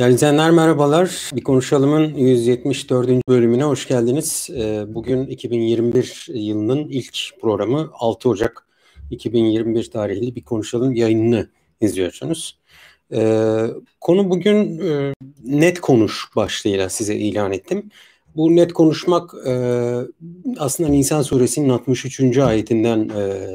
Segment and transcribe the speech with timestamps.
[0.00, 1.30] Değerli izleyenler merhabalar.
[1.34, 3.28] Bir Konuşalım'ın 174.
[3.28, 4.50] bölümüne hoş geldiniz.
[4.56, 8.66] Ee, bugün 2021 yılının ilk programı 6 Ocak
[9.10, 11.48] 2021 tarihli Bir Konuşalım yayınını
[11.80, 12.58] izliyorsunuz.
[13.12, 13.66] Ee,
[14.00, 17.90] konu bugün e, net konuş başlığıyla size ilan ettim.
[18.36, 19.52] Bu net konuşmak e,
[20.58, 22.38] aslında Nisan suresinin 63.
[22.38, 23.48] ayetinden e,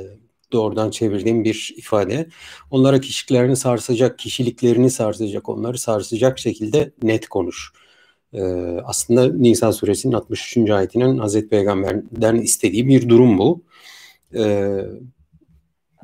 [0.52, 2.28] doğrudan çevirdiğim bir ifade.
[2.72, 7.72] Onlara kişiliklerini sarsacak, kişiliklerini sarsacak, onları sarsacak şekilde net konuş.
[8.34, 8.42] Ee,
[8.84, 10.70] aslında Nisa suresinin 63.
[10.70, 13.64] ayetinin Hazreti Peygamber'den istediği bir durum bu.
[14.36, 14.82] Ee,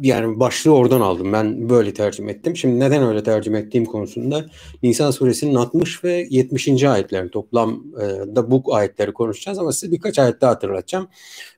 [0.01, 1.33] yani başlığı oradan aldım.
[1.33, 2.57] Ben böyle tercüme ettim.
[2.57, 4.45] Şimdi neden öyle tercüme ettiğim konusunda
[4.83, 6.83] Nisan suresinin 60 ve 70.
[6.83, 11.07] ayetlerin toplam e, da bu ayetleri konuşacağız ama size birkaç ayet daha hatırlatacağım.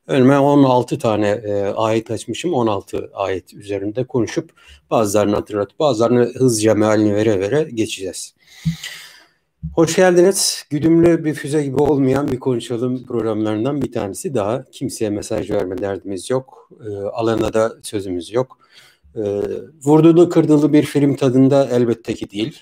[0.08, 2.54] Önüme 16 tane e, ayet açmışım.
[2.54, 4.52] 16 ayet üzerinde konuşup
[4.92, 8.34] bazılarını hatırlatıp bazılarını hızlıca mealini vere vere geçeceğiz.
[9.72, 10.64] Hoş geldiniz.
[10.70, 14.66] Güdümlü bir füze gibi olmayan bir konuşalım programlarından bir tanesi daha.
[14.72, 16.70] Kimseye mesaj verme derdimiz yok.
[16.86, 18.58] E, alana da sözümüz yok.
[19.16, 19.22] E,
[19.86, 22.60] vurdulu kırdılı bir film tadında elbette ki değil.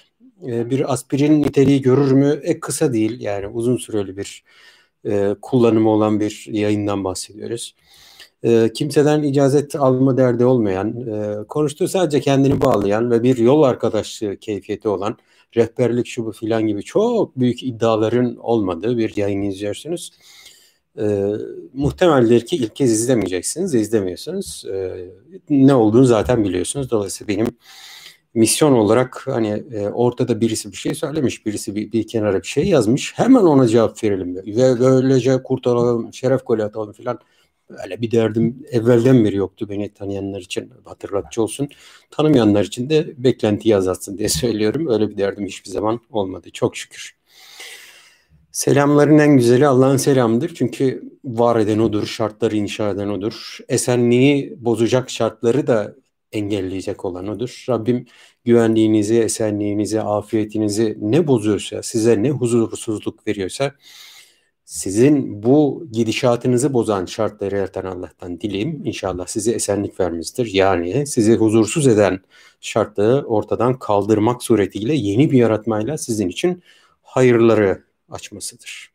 [0.48, 2.40] E, bir aspirin niteliği görür mü?
[2.44, 4.44] E kısa değil yani uzun süreli bir
[5.06, 7.76] e, kullanımı olan bir yayından bahsediyoruz.
[8.44, 14.38] E, kimseden icazet alma derdi olmayan, e, konuştuğu sadece kendini bağlayan ve bir yol arkadaşlığı
[14.38, 15.18] keyfiyeti olan
[15.56, 20.12] rehberlik şu bu filan gibi çok büyük iddiaların olmadığı bir yayın izliyorsunuz.
[21.00, 21.34] E,
[21.74, 24.66] muhtemeldir ki ilk kez izlemeyeceksiniz, izlemiyorsunuz.
[24.74, 25.10] E,
[25.50, 26.92] ne olduğunu zaten biliyorsunuz.
[26.92, 27.48] Dolayısıyla benim
[28.34, 32.66] misyon olarak hani e, ortada birisi bir şey söylemiş, birisi bir, bir kenara bir şey
[32.66, 33.14] yazmış.
[33.16, 37.20] Hemen ona cevap verelim ve böylece kurtaralım, şeref golü atalım filan.
[37.84, 41.70] Öyle bir derdim evvelden beri yoktu beni tanıyanlar için hatırlatıcı olsun.
[42.12, 44.88] Tanımayanlar için de beklentiyi azaltsın diye söylüyorum.
[44.88, 46.50] Öyle bir derdim hiçbir zaman olmadı.
[46.54, 47.16] Çok şükür.
[48.52, 50.52] Selamların en güzeli Allah'ın selamıdır.
[50.56, 53.58] Çünkü var eden odur, şartları inşa eden odur.
[53.70, 55.96] Esenliği bozacak şartları da
[56.32, 57.66] engelleyecek olan odur.
[57.70, 58.06] Rabbim
[58.46, 63.72] güvenliğinizi, esenliğinizi, afiyetinizi ne bozuyorsa, size ne huzursuzluk veriyorsa
[64.66, 68.86] sizin bu gidişatınızı bozan şartları yaratan Allah'tan dileyim.
[68.86, 70.46] İnşallah size esenlik vermiştir.
[70.54, 72.20] Yani sizi huzursuz eden
[72.62, 76.64] şartları ortadan kaldırmak suretiyle yeni bir yaratmayla sizin için
[77.02, 78.91] hayırları açmasıdır.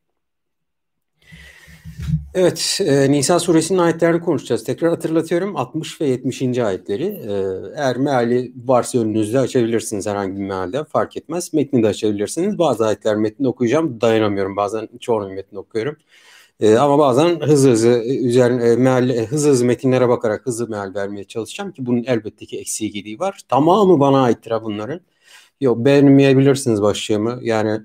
[2.35, 4.65] Evet, e, Nisa suresinin ayetlerini konuşacağız.
[4.65, 6.59] Tekrar hatırlatıyorum 60 ve 70.
[6.59, 7.05] ayetleri.
[7.05, 7.33] E,
[7.77, 11.55] eğer meali varsa önünüzde açabilirsiniz herhangi bir mealde fark etmez.
[11.55, 12.59] Metni de açabilirsiniz.
[12.59, 14.57] Bazı ayetler metni okuyacağım dayanamıyorum.
[14.57, 15.97] Bazen çoğunun metni okuyorum.
[16.61, 21.25] E, ama bazen hızlı hızlı üzerine e, e, hızlı hızlı metinlere bakarak hızlı meal vermeye
[21.25, 23.41] çalışacağım ki bunun elbette ki eksiği gidiği var.
[23.49, 25.01] Tamamı bana aittir bunların.
[25.61, 27.39] Yok beğenmeyebilirsiniz başlığımı.
[27.43, 27.81] Yani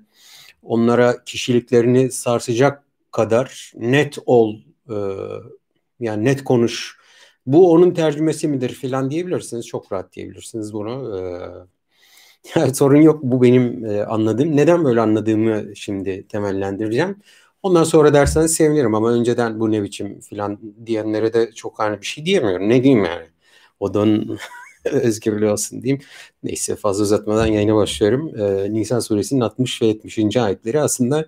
[0.64, 4.56] onlara kişiliklerini sarsacak kadar net ol
[4.90, 4.96] e,
[6.00, 6.98] yani net konuş
[7.46, 9.68] bu onun tercümesi midir filan diyebilirsiniz.
[9.68, 11.20] Çok rahat diyebilirsiniz bunu.
[11.20, 11.22] E,
[12.60, 14.58] yani sorun yok bu benim e, anladığım.
[14.58, 17.18] Neden böyle anladığımı şimdi temellendireceğim.
[17.64, 22.06] Ondan sonra derseniz sevinirim ama önceden bu ne biçim filan diyenlere de çok hani bir
[22.06, 22.70] şey diyemiyorum.
[22.70, 23.28] Ne diyeyim yani?
[23.80, 24.40] Odanın
[24.86, 26.04] özgürlüğü olsun diyeyim.
[26.44, 28.32] Neyse fazla uzatmadan yayına başlıyorum.
[28.40, 30.38] Ee, Nisan suresinin 60 ve 70.
[30.38, 31.26] ayetleri aslında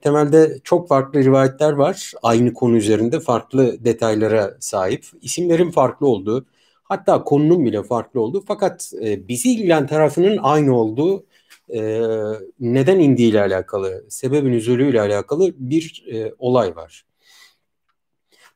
[0.00, 2.12] Temelde çok farklı rivayetler var.
[2.22, 5.04] Aynı konu üzerinde farklı detaylara sahip.
[5.22, 6.46] İsimlerin farklı olduğu,
[6.82, 11.26] hatta konunun bile farklı olduğu fakat e, bizi ilgilen tarafının aynı olduğu
[11.74, 12.10] e,
[12.60, 17.04] neden indiğiyle alakalı, sebebin üzülüyle alakalı bir e, olay var.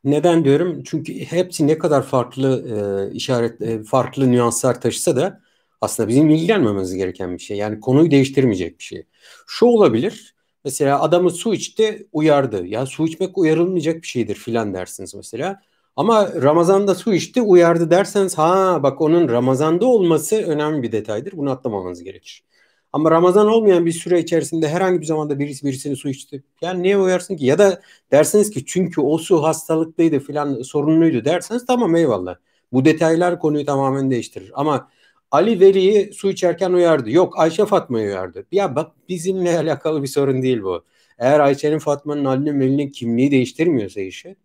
[0.04, 0.82] Neden diyorum?
[0.84, 5.41] Çünkü hepsi ne kadar farklı e, işaret, e, farklı nüanslar taşısa da
[5.80, 7.56] aslında bizim ilgilenmememiz gereken bir şey.
[7.56, 9.06] Yani konuyu değiştirmeyecek bir şey.
[9.47, 10.31] Şu olabilir.
[10.64, 12.66] Mesela adamı su içti uyardı.
[12.66, 15.62] Ya su içmek uyarılmayacak bir şeydir filan dersiniz mesela.
[15.96, 21.32] Ama Ramazan'da su içti uyardı derseniz ha bak onun Ramazan'da olması önemli bir detaydır.
[21.36, 22.44] Bunu atlamamanız gerekir.
[22.92, 26.42] Ama Ramazan olmayan bir süre içerisinde herhangi bir zamanda birisi birisini su içti.
[26.62, 27.47] Yani niye uyarsın ki?
[27.47, 27.80] Ya da
[28.10, 32.36] dersiniz ki çünkü o su hastalıklıydı filan sorunluydu derseniz tamam eyvallah.
[32.72, 34.50] Bu detaylar konuyu tamamen değiştirir.
[34.54, 34.88] Ama
[35.32, 37.10] Ali Veli'yi su içerken uyardı.
[37.10, 38.46] Yok Ayşe Fatma'yı uyardı.
[38.52, 40.84] Ya bak bizimle alakalı bir sorun değil bu.
[41.18, 44.36] Eğer Ayşe'nin Fatma'nın Ali'nin Veli'nin kimliği değiştirmiyorsa işi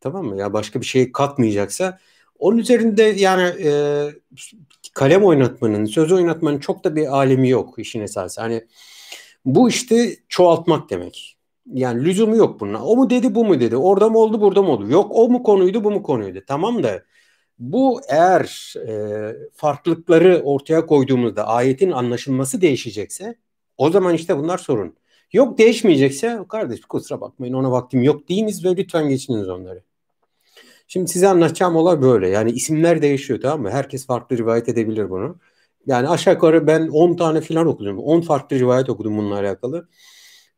[0.00, 0.36] tamam mı?
[0.36, 1.98] Ya başka bir şey katmayacaksa
[2.38, 3.70] onun üzerinde yani e,
[4.94, 8.40] kalem oynatmanın, söz oynatmanın çok da bir alemi yok işin esası.
[8.40, 8.64] Hani
[9.44, 11.38] bu işte çoğaltmak demek.
[11.72, 12.74] Yani lüzumu yok bunun.
[12.74, 13.76] O mu dedi bu mu dedi.
[13.76, 14.90] Orada mı oldu burada mı oldu.
[14.90, 16.40] Yok o mu konuydu bu mu konuydu.
[16.46, 17.02] Tamam da
[17.58, 23.34] bu eğer e, farklılıkları ortaya koyduğumuzda ayetin anlaşılması değişecekse
[23.76, 24.96] O zaman işte bunlar sorun.
[25.32, 29.82] Yok değişmeyecekse kardeş kusura bakmayın ona vaktim yok deyiniz ve lütfen geçiniz onları.
[30.88, 32.28] Şimdi size anlatacağım olay böyle.
[32.28, 33.70] Yani isimler değişiyor tamam mı?
[33.70, 35.38] Herkes farklı rivayet edebilir bunu.
[35.86, 37.98] Yani aşağı yukarı ben 10 tane falan okudum.
[37.98, 39.88] 10 farklı rivayet okudum bununla alakalı.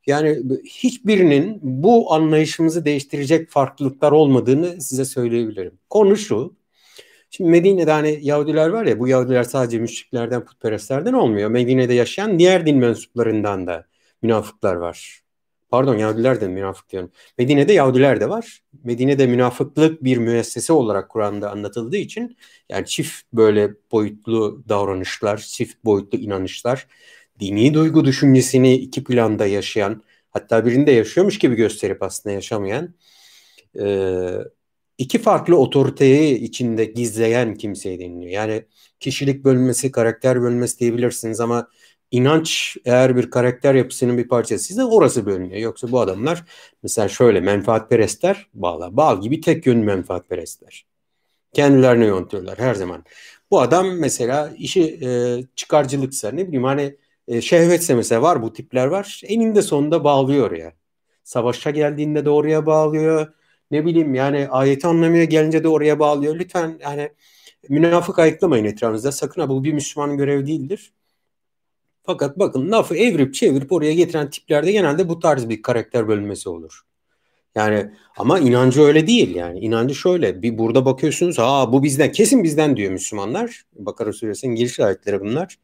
[0.06, 5.78] Yani hiçbirinin bu anlayışımızı değiştirecek farklılıklar olmadığını size söyleyebilirim.
[5.90, 6.56] Konu şu.
[7.30, 11.50] Şimdi Medine'de hani Yahudiler var ya bu Yahudiler sadece müşriklerden putperestlerden olmuyor.
[11.50, 13.86] Medine'de yaşayan diğer din mensuplarından da
[14.22, 15.20] münafıklar var.
[15.70, 17.10] Pardon Yahudiler de münafık diyorum.
[17.38, 18.60] Medine'de Yahudiler de var.
[18.84, 22.36] Medine'de münafıklık bir müessese olarak Kur'an'da anlatıldığı için
[22.68, 26.86] yani çift böyle boyutlu davranışlar, çift boyutlu inanışlar,
[27.40, 32.94] dini duygu düşüncesini iki planda yaşayan, hatta birinde yaşıyormuş gibi gösterip aslında yaşamayan,
[34.98, 38.32] iki farklı otoriteyi içinde gizleyen kimseye deniliyor.
[38.32, 38.64] Yani
[39.00, 41.68] kişilik bölünmesi, karakter bölünmesi diyebilirsiniz ama
[42.10, 45.60] inanç eğer bir karakter yapısının bir parçası ise orası bölünüyor.
[45.60, 46.44] Yoksa bu adamlar
[46.82, 48.96] mesela şöyle menfaatperestler bağla.
[48.96, 50.86] Bal gibi tek yönlü menfaatperestler.
[51.52, 53.04] Kendilerine yönetiyorlar her zaman.
[53.50, 55.08] Bu adam mesela işi e,
[55.56, 56.96] çıkarcılıksa ne bileyim hani
[57.28, 59.22] e, şehvetse mesela var bu tipler var.
[59.26, 60.72] Eninde sonunda bağlıyor ya.
[61.24, 63.32] Savaşa geldiğinde de oraya bağlıyor.
[63.70, 66.38] Ne bileyim yani ayeti anlamaya gelince de oraya bağlıyor.
[66.38, 67.10] Lütfen yani
[67.68, 69.12] münafık ayıklamayın etrafınızda.
[69.12, 70.92] Sakın ha bu bir Müslümanın görevi değildir.
[72.02, 76.82] Fakat bakın lafı evirip çevirip oraya getiren tiplerde genelde bu tarz bir karakter bölünmesi olur.
[77.54, 79.60] Yani ama inancı öyle değil yani.
[79.60, 80.42] İnancı şöyle.
[80.42, 83.62] Bir burada bakıyorsunuz ha bu bizden kesin bizden diyor Müslümanlar.
[83.72, 85.56] Bakara suresinin giriş ayetleri bunlar.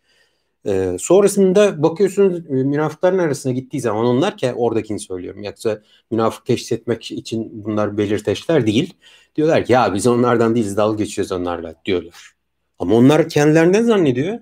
[0.66, 5.42] Ee, sonrasında bakıyorsunuz e, münafıkların arasına gittiği zaman onlar ki oradakini söylüyorum.
[5.42, 8.94] Yoksa münafık teşhis etmek için bunlar belirteçler değil.
[9.36, 12.32] Diyorlar ki ya biz onlardan değiliz dalga geçiyoruz onlarla diyorlar.
[12.78, 14.38] Ama onlar kendilerinden zannediyor.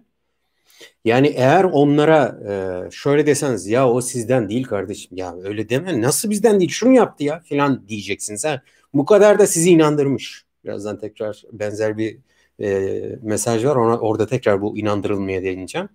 [1.05, 6.31] Yani eğer onlara e, şöyle deseniz ya o sizden değil kardeşim ya öyle deme nasıl
[6.31, 8.45] bizden değil şunu yaptı ya filan diyeceksiniz.
[8.45, 8.63] Ha?
[8.95, 10.45] Bu kadar da sizi inandırmış.
[10.65, 12.19] Birazdan tekrar benzer bir
[12.61, 15.89] e, mesaj var ona orada tekrar bu inandırılmaya değineceğim.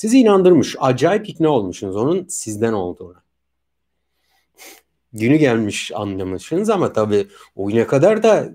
[0.00, 3.22] Sizi inandırmış acayip ikna olmuşsunuz onun sizden olduğuna.
[5.12, 7.26] Günü gelmiş anlamışsınız ama tabii
[7.56, 8.48] o ne kadar da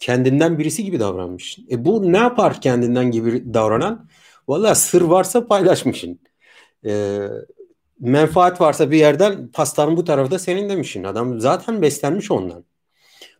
[0.00, 1.58] kendinden birisi gibi davranmış.
[1.70, 4.08] E bu ne yapar kendinden gibi davranan?
[4.48, 6.20] Valla sır varsa paylaşmışsın.
[6.86, 7.20] E,
[8.00, 11.04] menfaat varsa bir yerden pastanın bu tarafta senin demişsin.
[11.04, 12.64] Adam zaten beslenmiş ondan.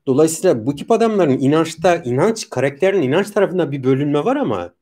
[0.06, 4.72] Dolayısıyla bu tip adamların inançta, inanç, karakterin inanç tarafında bir bölünme var ama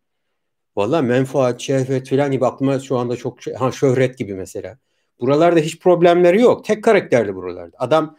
[0.76, 4.78] valla menfaat, şehvet falan gibi aklıma şu anda çok ha şöhret gibi mesela.
[5.20, 6.64] Buralarda hiç problemleri yok.
[6.64, 7.76] Tek karakterli buralarda.
[7.78, 8.17] Adam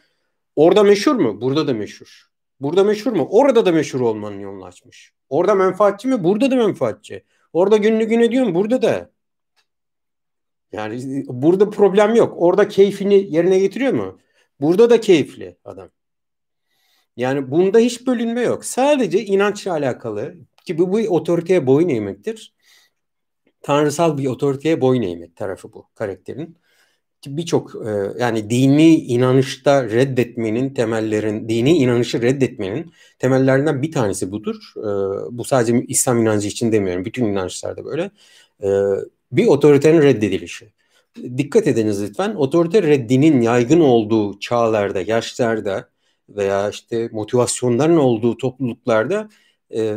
[0.55, 1.41] orada meşhur mu?
[1.41, 2.31] Burada da meşhur.
[2.59, 3.27] Burada meşhur mu?
[3.31, 5.13] Orada da meşhur olmanın yolunu açmış.
[5.29, 6.23] Orada menfaatçi mi?
[6.23, 7.23] Burada da menfaatçi.
[7.53, 9.11] Orada günlü gün ediyorum burada da.
[10.71, 12.33] Yani burada problem yok.
[12.37, 14.19] Orada keyfini yerine getiriyor mu?
[14.61, 15.89] Burada da keyifli adam.
[17.17, 18.65] Yani bunda hiç bölünme yok.
[18.65, 20.35] Sadece inançla alakalı
[20.65, 22.53] ki bu, bu otoriteye boyun eğmektir.
[23.61, 26.57] Tanrısal bir otoriteye boyun eğmek tarafı bu karakterin
[27.27, 34.55] birçok e, yani dini inanışta reddetmenin temellerin dini inanışı reddetmenin temellerinden bir tanesi budur.
[34.77, 34.87] E,
[35.37, 37.05] bu sadece İslam inancı için demiyorum.
[37.05, 38.11] Bütün inançlarda böyle.
[38.63, 38.69] E,
[39.31, 40.73] bir otoritenin reddedilişi.
[41.37, 42.35] Dikkat ediniz lütfen.
[42.35, 45.89] Otorite reddinin yaygın olduğu çağlarda, yaşlarda
[46.29, 49.29] veya işte motivasyonların olduğu topluluklarda
[49.75, 49.95] e,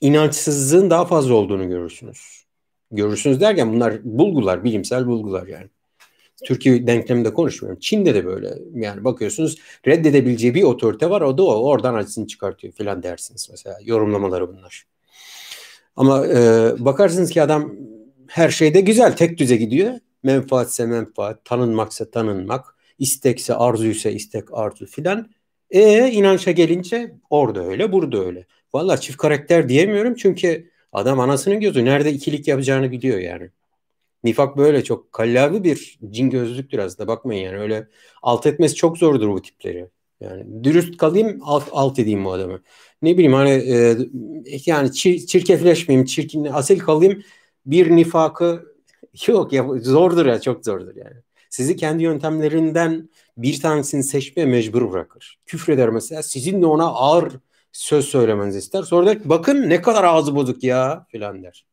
[0.00, 2.46] inançsızlığın daha fazla olduğunu görürsünüz.
[2.90, 5.68] Görürsünüz derken bunlar bulgular, bilimsel bulgular yani.
[6.44, 7.80] Türkiye denkleminde konuşmuyorum.
[7.80, 8.54] Çin'de de böyle.
[8.74, 11.20] Yani bakıyorsunuz reddedebileceği bir otorite var.
[11.20, 11.64] O da o.
[11.64, 13.78] Oradan acısını çıkartıyor filan dersiniz mesela.
[13.84, 14.86] Yorumlamaları bunlar.
[15.96, 17.72] Ama e, bakarsınız ki adam
[18.26, 19.16] her şeyde güzel.
[19.16, 19.92] Tek düze gidiyor.
[20.22, 25.30] Menfaatse menfaat, tanınmaksa tanınmak, istekse arzuysa istek arzu filan.
[25.70, 28.46] E inança gelince orada öyle, burada öyle.
[28.74, 33.50] Vallahi çift karakter diyemiyorum çünkü adam anasının gözü nerede ikilik yapacağını biliyor yani.
[34.24, 37.88] Nifak böyle çok kallavi bir cin gözlüktür aslında bakmayın yani öyle
[38.22, 39.88] alt etmesi çok zordur bu tipleri.
[40.20, 42.62] Yani dürüst kalayım alt, alt edeyim bu adamı.
[43.02, 43.96] Ne bileyim hani e,
[44.66, 47.22] yani çir, çirkefleşmeyeyim, çirkin, asil kalayım
[47.66, 48.66] bir nifakı
[49.26, 51.16] yok ya zordur ya çok zordur yani.
[51.50, 53.08] Sizi kendi yöntemlerinden
[53.38, 55.38] bir tanesini seçmeye mecbur bırakır.
[55.46, 57.32] Küfreder mesela sizin de ona ağır
[57.78, 58.82] söz söylemenizi ister.
[58.82, 61.66] Sonra der bakın ne kadar ağzı bozuk ya filan der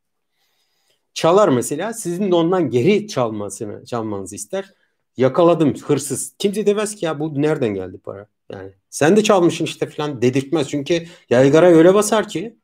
[1.13, 4.73] çalar mesela sizin de ondan geri çalmasını çalmanızı ister.
[5.17, 6.35] Yakaladım hırsız.
[6.39, 8.27] Kimse demez ki ya bu nereden geldi para?
[8.51, 10.69] Yani sen de çalmışsın işte falan dedirtmez.
[10.69, 12.57] Çünkü yaygara öyle basar ki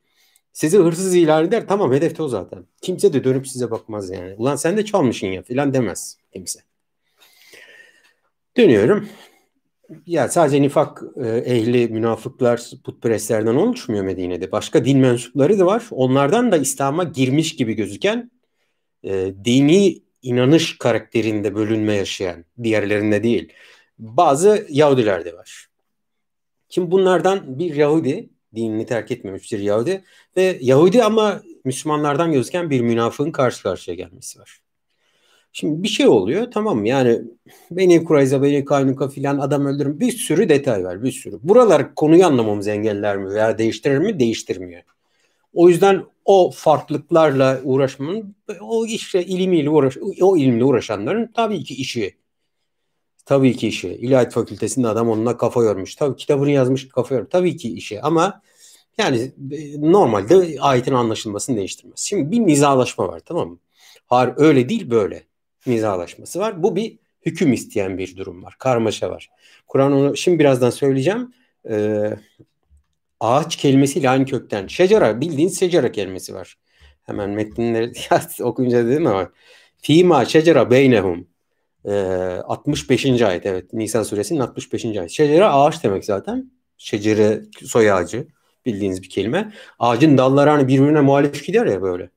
[0.53, 1.67] Sizi hırsız ilan eder.
[1.67, 2.65] Tamam hedefte o zaten.
[2.81, 4.35] Kimse de dönüp size bakmaz yani.
[4.37, 6.59] Ulan sen de çalmışsın ya filan demez kimse.
[8.57, 9.09] Dönüyorum.
[10.05, 14.51] Ya sadece nifak e, ehli münafıklar putperestlerden oluşmuyor Medine'de.
[14.51, 15.87] Başka din mensupları da var.
[15.91, 18.31] Onlardan da İslam'a girmiş gibi gözüken
[19.03, 23.53] e, dini inanış karakterinde bölünme yaşayan diğerlerinde değil.
[23.99, 25.67] Bazı Yahudiler de var.
[26.69, 30.03] Şimdi bunlardan bir Yahudi dinini terk etmemiş bir Yahudi
[30.37, 34.59] ve Yahudi ama Müslümanlardan gözüken bir münafığın karşı karşıya gelmesi var.
[35.53, 36.85] Şimdi bir şey oluyor tamam?
[36.85, 37.21] Yani
[37.71, 39.99] Beni Kurayza, Beni Kaynuka filan adam öldürün.
[39.99, 41.39] Bir sürü detay var bir sürü.
[41.43, 44.19] Buralar konuyu anlamamızı engeller mi veya değiştirir mi?
[44.19, 44.81] Değiştirmiyor.
[45.53, 52.17] O yüzden o farklılıklarla uğraşmanın o işte ilimiyle uğraş o ilimle uğraşanların tabii ki işi.
[53.25, 53.87] Tabii ki işi.
[53.87, 55.95] İlahiyat Fakültesinde adam onunla kafa yormuş.
[55.95, 57.31] Tabii kitabını yazmış kafa yormuş.
[57.31, 58.41] Tabii ki işi ama
[58.97, 61.99] yani e, normalde ayetin anlaşılmasını değiştirmez.
[61.99, 63.59] Şimdi bir nizalaşma var tamam mı?
[64.07, 65.28] Har öyle değil böyle
[65.67, 66.63] nizalaşması var.
[66.63, 68.55] Bu bir hüküm isteyen bir durum var.
[68.59, 69.29] Karmaşa var.
[69.67, 71.33] Kur'an onu şimdi birazdan söyleyeceğim.
[71.69, 72.13] Ee,
[73.19, 74.67] ağaç kelimesiyle aynı kökten.
[74.67, 76.57] Şecera bildiğin secera kelimesi var.
[77.03, 77.91] Hemen metinleri
[78.43, 79.31] okuyunca dedim ama
[79.81, 81.27] Fima şecera beynehum
[81.85, 83.21] e, 65.
[83.21, 84.85] ayet evet Nisa suresinin 65.
[84.85, 85.11] ayet.
[85.11, 86.51] Şecera ağaç demek zaten.
[86.77, 88.27] Şecere soy ağacı
[88.65, 89.53] bildiğiniz bir kelime.
[89.79, 92.09] Ağacın dalları hani birbirine muhalif gider ya böyle.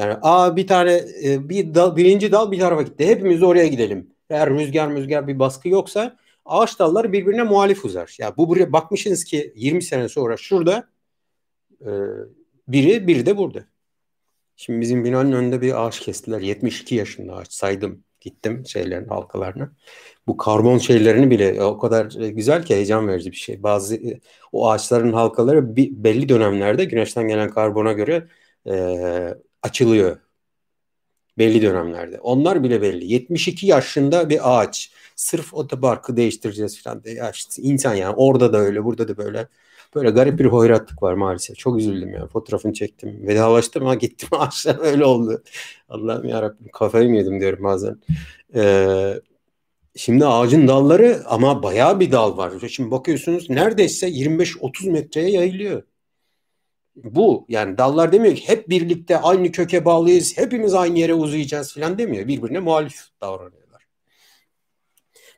[0.00, 3.06] Yani a bir tane e, bir dal, birinci dal bir tarafa gitti.
[3.06, 4.10] Hepimiz oraya gidelim.
[4.30, 8.16] Eğer rüzgar rüzgar bir baskı yoksa ağaç dalları birbirine muhalif uzar.
[8.18, 10.88] Ya bu buraya bakmışsınız ki 20 sene sonra şurada
[11.80, 11.90] e,
[12.68, 13.64] biri biri de burada.
[14.56, 16.40] Şimdi bizim binanın önünde bir ağaç kestiler.
[16.40, 18.04] 72 yaşında ağaç saydım.
[18.20, 19.72] Gittim şeylerin halkalarına.
[20.26, 23.62] Bu karbon şeylerini bile o kadar güzel ki heyecan verici bir şey.
[23.62, 24.20] Bazı e,
[24.52, 28.28] o ağaçların halkaları bir, belli dönemlerde güneşten gelen karbona göre
[28.66, 28.74] e,
[29.62, 30.16] açılıyor.
[31.38, 32.20] Belli dönemlerde.
[32.20, 33.12] Onlar bile belli.
[33.12, 34.92] 72 yaşında bir ağaç.
[35.16, 37.02] Sırf otoparkı değiştireceğiz falan.
[37.14, 39.48] Ya işte insan yani orada da öyle burada da böyle.
[39.94, 41.56] Böyle garip bir hoyratlık var maalesef.
[41.58, 42.26] Çok üzüldüm ya.
[42.26, 43.26] Fotoğrafını çektim.
[43.26, 45.42] Vedalaştım ama gittim aşağı öyle oldu.
[45.88, 48.00] Allah'ım yarabbim kafayı mı yedim diyorum bazen.
[48.54, 49.14] Ee,
[49.96, 52.52] şimdi ağacın dalları ama bayağı bir dal var.
[52.68, 55.82] Şimdi bakıyorsunuz neredeyse 25-30 metreye yayılıyor.
[56.96, 61.98] Bu yani dallar demiyor ki hep birlikte aynı köke bağlıyız, hepimiz aynı yere uzayacağız falan
[61.98, 62.28] demiyor.
[62.28, 63.86] Birbirine muhalif davranıyorlar.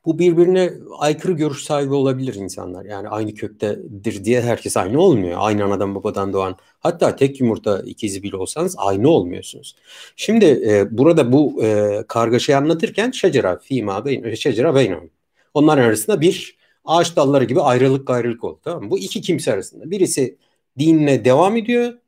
[0.05, 2.85] Bu birbirine aykırı görüş sahibi olabilir insanlar.
[2.85, 5.39] Yani aynı köktedir diye herkes aynı olmuyor.
[5.41, 9.77] Aynı anadan babadan doğan hatta tek yumurta ikizi bile olsanız aynı olmuyorsunuz.
[10.17, 15.11] Şimdi e, burada bu e, kargaşayı anlatırken şecera fîmâ beyn, şecera beynahum.
[15.55, 18.61] Onların arasında bir ağaç dalları gibi ayrılık ayrılık oldu.
[18.65, 18.91] Tamam mı?
[18.91, 19.91] Bu iki kimse arasında.
[19.91, 20.37] Birisi
[20.79, 21.99] dinine devam ediyor.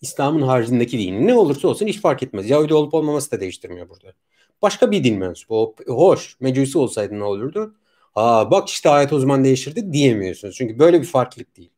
[0.00, 2.50] İslam'ın haricindeki dini ne olursa olsun hiç fark etmez.
[2.50, 4.12] Yahudi olup olmaması da değiştirmiyor burada.
[4.62, 5.74] Başka bir din mensubu.
[5.86, 6.36] Hoş.
[6.40, 7.74] Mecusi olsaydı ne olurdu?
[8.14, 10.56] Aa bak işte ayet o zaman değiştirdi diyemiyorsunuz.
[10.56, 11.70] Çünkü böyle bir farklılık değil.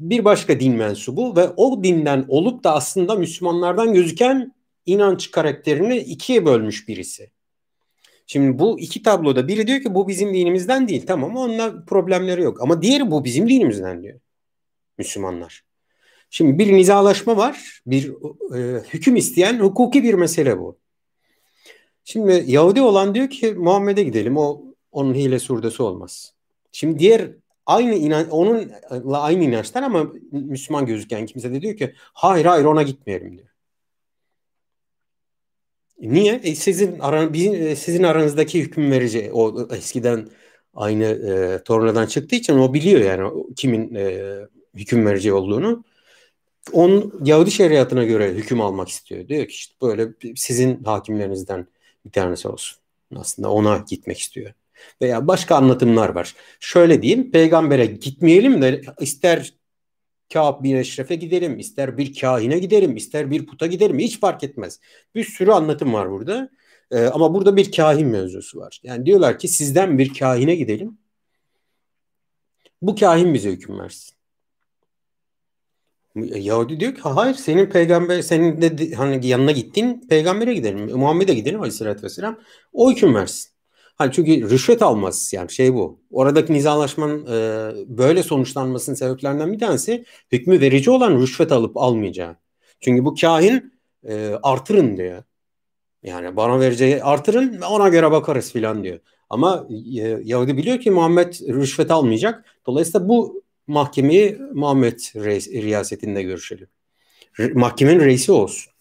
[0.00, 4.54] Bir başka din mensubu ve o dinden olup da aslında Müslümanlardan gözüken
[4.86, 7.30] inanç karakterini ikiye bölmüş birisi.
[8.26, 11.06] Şimdi bu iki tabloda biri diyor ki bu bizim dinimizden değil.
[11.06, 12.62] Tamam onunla problemleri yok.
[12.62, 14.20] Ama diğeri bu bizim dinimizden diyor.
[14.98, 15.64] Müslümanlar.
[16.30, 18.12] Şimdi bir nizalaşma var, bir
[18.56, 20.78] e, hüküm isteyen hukuki bir mesele bu.
[22.04, 26.34] Şimdi Yahudi olan diyor ki Muhammed'e gidelim, o onun hile surdesi olmaz.
[26.72, 27.30] Şimdi diğer
[27.66, 32.82] aynı inan onunla aynı inançtan ama Müslüman gözüken kimse de diyor ki hayır hayır ona
[32.82, 33.48] gitmeyelim diyor.
[35.98, 36.40] Niye?
[36.44, 40.28] E sizin aran, e, sizin aranızdaki hüküm verici o eskiden
[40.74, 44.34] aynı e, tornadan çıktığı için o biliyor yani kimin e,
[44.74, 45.84] hüküm verici olduğunu.
[46.72, 49.28] On Yahudi şeriatına göre hüküm almak istiyor.
[49.28, 51.66] Diyor ki işte böyle sizin hakimlerinizden
[52.06, 52.78] bir tanesi olsun.
[53.16, 54.52] Aslında ona gitmek istiyor.
[55.02, 56.34] Veya başka anlatımlar var.
[56.60, 59.52] Şöyle diyeyim peygambere gitmeyelim de ister
[60.32, 64.80] Kâb bin Eşref'e gidelim, ister bir kahine gidelim, ister bir puta gidelim hiç fark etmez.
[65.14, 66.50] Bir sürü anlatım var burada.
[66.90, 68.80] Ee, ama burada bir kahin mevzusu var.
[68.82, 70.98] Yani diyorlar ki sizden bir kahine gidelim.
[72.82, 74.13] Bu kahin bize hüküm versin.
[76.16, 80.98] Yahudi diyor ki hayır senin peygamber senin de hani yanına gittin peygambere gidelim.
[80.98, 82.38] Muhammed'e gidelim aleyhissalatü vesselam.
[82.72, 83.50] O hüküm versin.
[83.96, 86.00] Hani çünkü rüşvet almaz yani şey bu.
[86.10, 92.36] Oradaki nizalaşmanın e, böyle sonuçlanmasının sebeplerinden bir tanesi hükmü verici olan rüşvet alıp almayacağı.
[92.80, 93.72] Çünkü bu kahin
[94.08, 95.22] e, artırın diyor.
[96.02, 98.98] Yani bana vereceği artırın ona göre bakarız filan diyor.
[99.30, 99.66] Ama
[99.96, 102.44] e, Yahudi biliyor ki Muhammed rüşvet almayacak.
[102.66, 104.98] Dolayısıyla bu mahkemeyi Muhammed
[105.62, 106.68] riyasetinde görüşelim.
[107.54, 108.72] mahkemenin reisi olsun.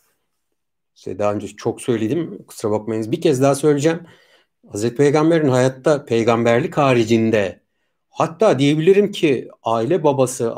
[0.95, 2.43] İşte daha önce çok söyledim.
[2.47, 3.11] Kusura bakmayınız.
[3.11, 3.99] Bir kez daha söyleyeceğim.
[4.71, 7.63] Hazreti Peygamber'in hayatta peygamberlik haricinde
[8.09, 10.53] hatta diyebilirim ki aile babası,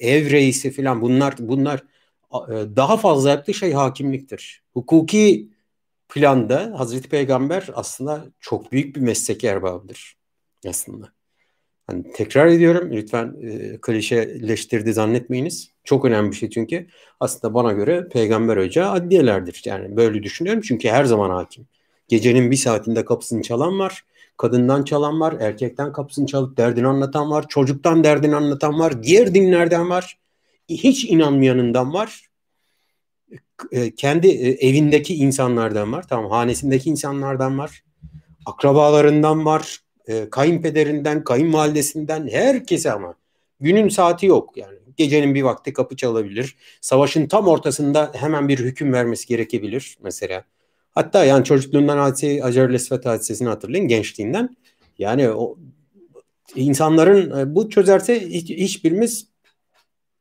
[0.00, 1.84] ev reisi falan bunlar bunlar
[2.34, 4.62] e, daha fazla yaptığı şey hakimliktir.
[4.74, 5.48] Hukuki
[6.08, 10.16] planda Hazreti Peygamber aslında çok büyük bir meslek erbabıdır
[10.68, 11.17] aslında.
[11.90, 15.70] Hani tekrar ediyorum lütfen e, klişeleştirdi zannetmeyiniz.
[15.84, 16.86] Çok önemli bir şey çünkü
[17.20, 19.62] aslında bana göre peygamber ocağı adliyelerdir.
[19.64, 21.66] Yani böyle düşünüyorum çünkü her zaman hakim.
[22.08, 24.04] Gecenin bir saatinde kapısını çalan var,
[24.36, 29.90] kadından çalan var, erkekten kapısını çalıp derdini anlatan var, çocuktan derdini anlatan var, diğer dinlerden
[29.90, 30.18] var,
[30.68, 32.26] hiç inanmayanından var,
[33.72, 37.84] e, kendi e, evindeki insanlardan var, tamam hanesindeki insanlardan var,
[38.46, 39.78] akrabalarından var,
[40.08, 43.14] e, kayınpederinden, kayınvalidesinden herkese ama
[43.60, 44.78] günün saati yok yani.
[44.96, 46.56] Gecenin bir vakti kapı çalabilir.
[46.80, 50.44] Savaşın tam ortasında hemen bir hüküm vermesi gerekebilir mesela.
[50.90, 54.56] Hatta yani çocukluğundan hadise, Acar Lesvet hadisesini hatırlayın gençliğinden.
[54.98, 55.58] Yani o
[56.54, 59.28] insanların e, bu çözerse hiç, hiçbirimiz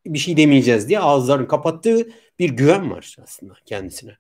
[0.06, 2.08] bir şey demeyeceğiz diye ağızlarını kapattığı
[2.40, 4.18] bir güven var aslında kendisine.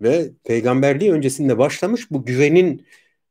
[0.00, 2.86] Ve peygamberliği öncesinde başlamış bu güvenin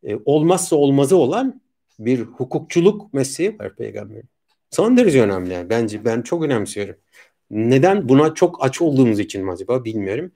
[0.07, 1.61] e, olmazsa olmazı olan
[1.99, 4.29] bir hukukçuluk mesleği var peygamberin.
[4.71, 5.69] Son derece önemli yani.
[5.69, 6.95] Bence ben çok önemsiyorum.
[7.51, 8.09] Neden?
[8.09, 10.31] Buna çok aç olduğumuz için mi acaba bilmiyorum.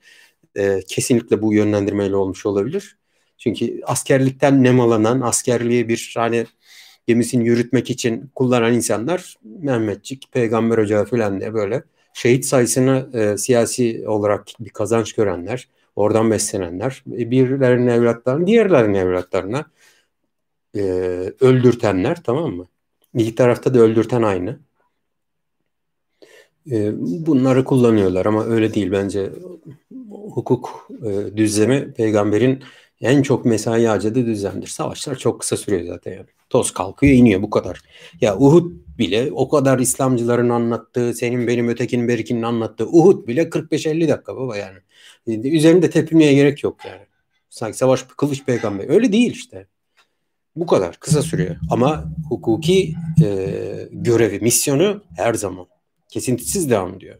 [0.56, 2.98] E, kesinlikle bu yönlendirmeyle olmuş olabilir.
[3.38, 6.46] Çünkü askerlikten nemalanan, askerliğe bir hani
[7.06, 11.82] gemisini yürütmek için kullanan insanlar Mehmetçik, Peygamber Ocağı falan diye böyle
[12.14, 19.64] şehit sayısını e, siyasi olarak bir kazanç görenler, oradan beslenenler, e, birilerinin evlatlarını diğerlerinin evlatlarına
[20.76, 20.80] e,
[21.40, 22.66] öldürtenler tamam mı?
[23.14, 24.58] İki tarafta da öldürten aynı.
[26.70, 26.92] E,
[27.26, 29.32] bunları kullanıyorlar ama öyle değil bence.
[30.34, 32.62] Hukuk e, düzlemi peygamberin
[33.00, 34.66] en çok mesai harcadığı düzendir.
[34.66, 36.26] Savaşlar çok kısa sürüyor zaten yani.
[36.50, 37.80] Toz kalkıyor iniyor bu kadar.
[38.20, 44.08] Ya Uhud bile o kadar İslamcıların anlattığı, senin benim ötekinin berikinin anlattığı Uhud bile 45-50
[44.08, 44.78] dakika baba yani.
[45.26, 47.06] Üzerinde tepinmeye gerek yok yani.
[47.50, 48.88] Sanki savaş kılıç peygamber.
[48.88, 49.66] Öyle değil işte.
[50.56, 51.56] Bu kadar kısa sürüyor.
[51.70, 55.66] Ama hukuki e, görevi, misyonu her zaman
[56.08, 57.18] kesintisiz devam ediyor.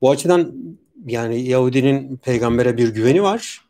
[0.00, 0.54] Bu açıdan
[1.06, 3.60] yani Yahudinin peygambere bir güveni var.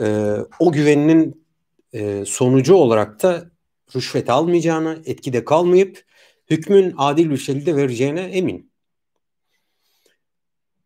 [0.00, 1.44] E, o güveninin
[1.92, 3.50] e, sonucu olarak da
[3.96, 6.04] rüşvet almayacağını, etkide kalmayıp
[6.50, 8.69] hükmün adil bir şekilde vereceğine emin.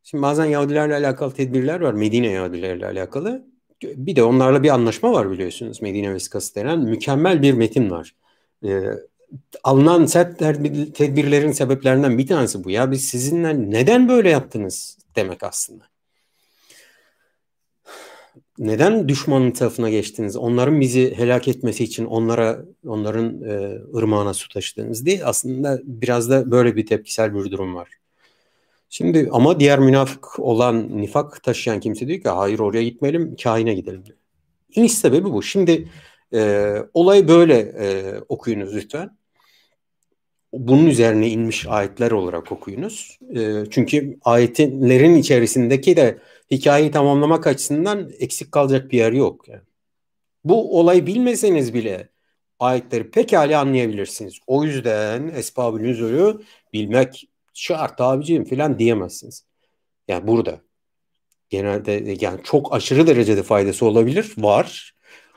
[0.05, 1.93] Şimdi bazen Yahudilerle alakalı tedbirler var.
[1.95, 3.47] Medine Yahudilerle alakalı.
[3.83, 5.83] Bir de onlarla bir anlaşma var biliyorsunuz.
[5.83, 8.15] Medine Vesikası denen mükemmel bir metin var.
[8.65, 8.83] Ee,
[9.65, 10.39] alınan sert
[10.95, 12.71] tedbirlerin sebeplerinden bir tanesi bu.
[12.71, 15.85] Ya biz sizinle neden böyle yaptınız demek aslında.
[18.59, 20.37] Neden düşmanın tarafına geçtiniz?
[20.37, 26.51] Onların bizi helak etmesi için onlara onların e, ırmağına su taşıdınız diye aslında biraz da
[26.51, 28.04] böyle bir tepkisel bir durum var.
[28.97, 34.07] Şimdi ama diğer münafık olan nifak taşıyan kimse diyor ki hayır oraya gitmeyelim kahine gidelim
[34.07, 34.19] diyor.
[34.75, 35.43] İniş sebebi bu.
[35.43, 35.89] Şimdi
[36.35, 39.19] e, olay böyle e, okuyunuz lütfen.
[40.53, 43.19] Bunun üzerine inmiş ayetler olarak okuyunuz.
[43.37, 46.19] E, çünkü ayetlerin içerisindeki de
[46.51, 49.49] hikayeyi tamamlamak açısından eksik kalacak bir yer yok.
[49.49, 49.63] Yani.
[50.45, 52.09] Bu olayı bilmeseniz bile
[52.59, 54.39] ayetleri pekala anlayabilirsiniz.
[54.47, 56.41] O yüzden esbab-ı nüzulü
[56.73, 59.45] bilmek şart abicim falan diyemezsiniz.
[60.09, 60.61] Yani burada
[61.51, 64.33] genelde yani çok aşırı derecede faydası olabilir.
[64.39, 64.95] Var.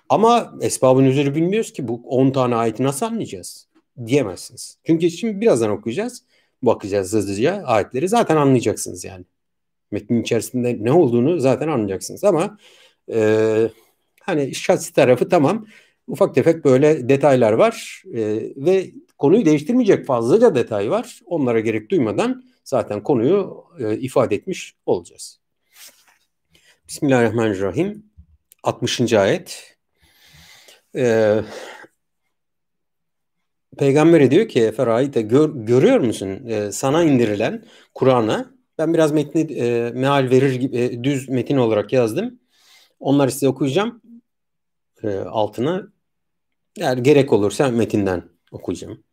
[0.10, 3.68] Ama esbabın üzeri bilmiyoruz ki bu 10 tane ayeti nasıl anlayacağız?
[4.06, 4.78] Diyemezsiniz.
[4.84, 6.24] Çünkü şimdi birazdan okuyacağız.
[6.62, 9.26] Bakacağız hızlıca ayetleri zaten anlayacaksınız yani.
[9.92, 12.58] Metnin içerisinde ne olduğunu zaten anlayacaksınız ama
[13.14, 13.70] e,
[14.22, 15.66] hani şahsi tarafı tamam.
[16.08, 18.22] Ufak tefek böyle detaylar var e,
[18.58, 21.20] ve konuyu değiştirmeyecek fazlaca detay var.
[21.26, 25.40] Onlara gerek duymadan zaten konuyu e, ifade etmiş olacağız.
[26.88, 28.06] Bismillahirrahmanirrahim.
[28.64, 29.14] 60.
[29.14, 29.78] ayet.
[30.96, 31.42] Ee,
[33.78, 39.92] Peygamber diyor ki Eferaite gör, görüyor musun ee, sana indirilen Kur'an'a ben biraz metni e,
[39.92, 42.40] meal verir gibi e, düz metin olarak yazdım.
[43.00, 44.02] Onları size okuyacağım
[45.04, 45.88] e, altına.
[46.80, 49.04] Eğer gerek olursa metinden okuyacağım.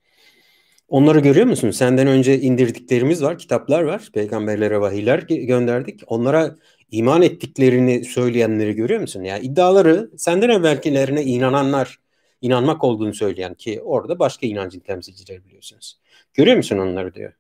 [0.88, 1.70] Onları görüyor musun?
[1.70, 4.08] Senden önce indirdiklerimiz var, kitaplar var.
[4.14, 6.00] Peygamberlere vahiyler gönderdik.
[6.06, 6.56] Onlara
[6.90, 9.22] iman ettiklerini söyleyenleri görüyor musun?
[9.24, 11.98] Yani iddiaları senden evvelkilerine inananlar,
[12.40, 16.00] inanmak olduğunu söyleyen ki orada başka inancın temsilcileri biliyorsunuz.
[16.34, 17.32] Görüyor musun onları diyor.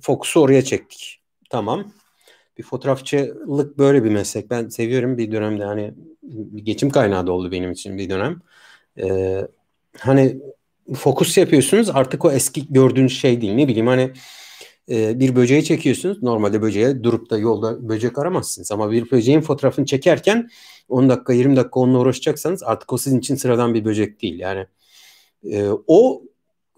[0.00, 1.20] Fokusu oraya çektik.
[1.50, 1.92] Tamam.
[2.58, 4.50] bir fotoğrafçılık böyle bir meslek.
[4.50, 8.40] Ben seviyorum bir dönemde hani bir geçim kaynağı da oldu benim için bir dönem.
[8.98, 9.48] Ee,
[9.98, 10.40] hani
[10.94, 13.52] fokus yapıyorsunuz artık o eski gördüğünüz şey değil.
[13.52, 14.12] Ne bileyim hani
[14.90, 16.22] e, bir böceği çekiyorsunuz.
[16.22, 18.72] Normalde böceğe durup da yolda böcek aramazsınız.
[18.72, 20.48] Ama bir böceğin fotoğrafını çekerken
[20.88, 24.38] 10 dakika 20 dakika onunla uğraşacaksanız artık o sizin için sıradan bir böcek değil.
[24.38, 24.66] Yani
[25.52, 26.22] e, o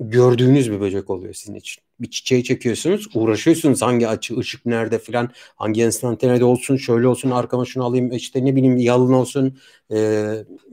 [0.00, 1.82] gördüğünüz bir böcek oluyor sizin için.
[2.00, 7.64] Bir çiçeği çekiyorsunuz, uğraşıyorsunuz hangi açı, ışık nerede filan, hangi enstantanede olsun, şöyle olsun, arkama
[7.64, 9.58] şunu alayım, işte ne bileyim yalın olsun,
[9.92, 10.30] e,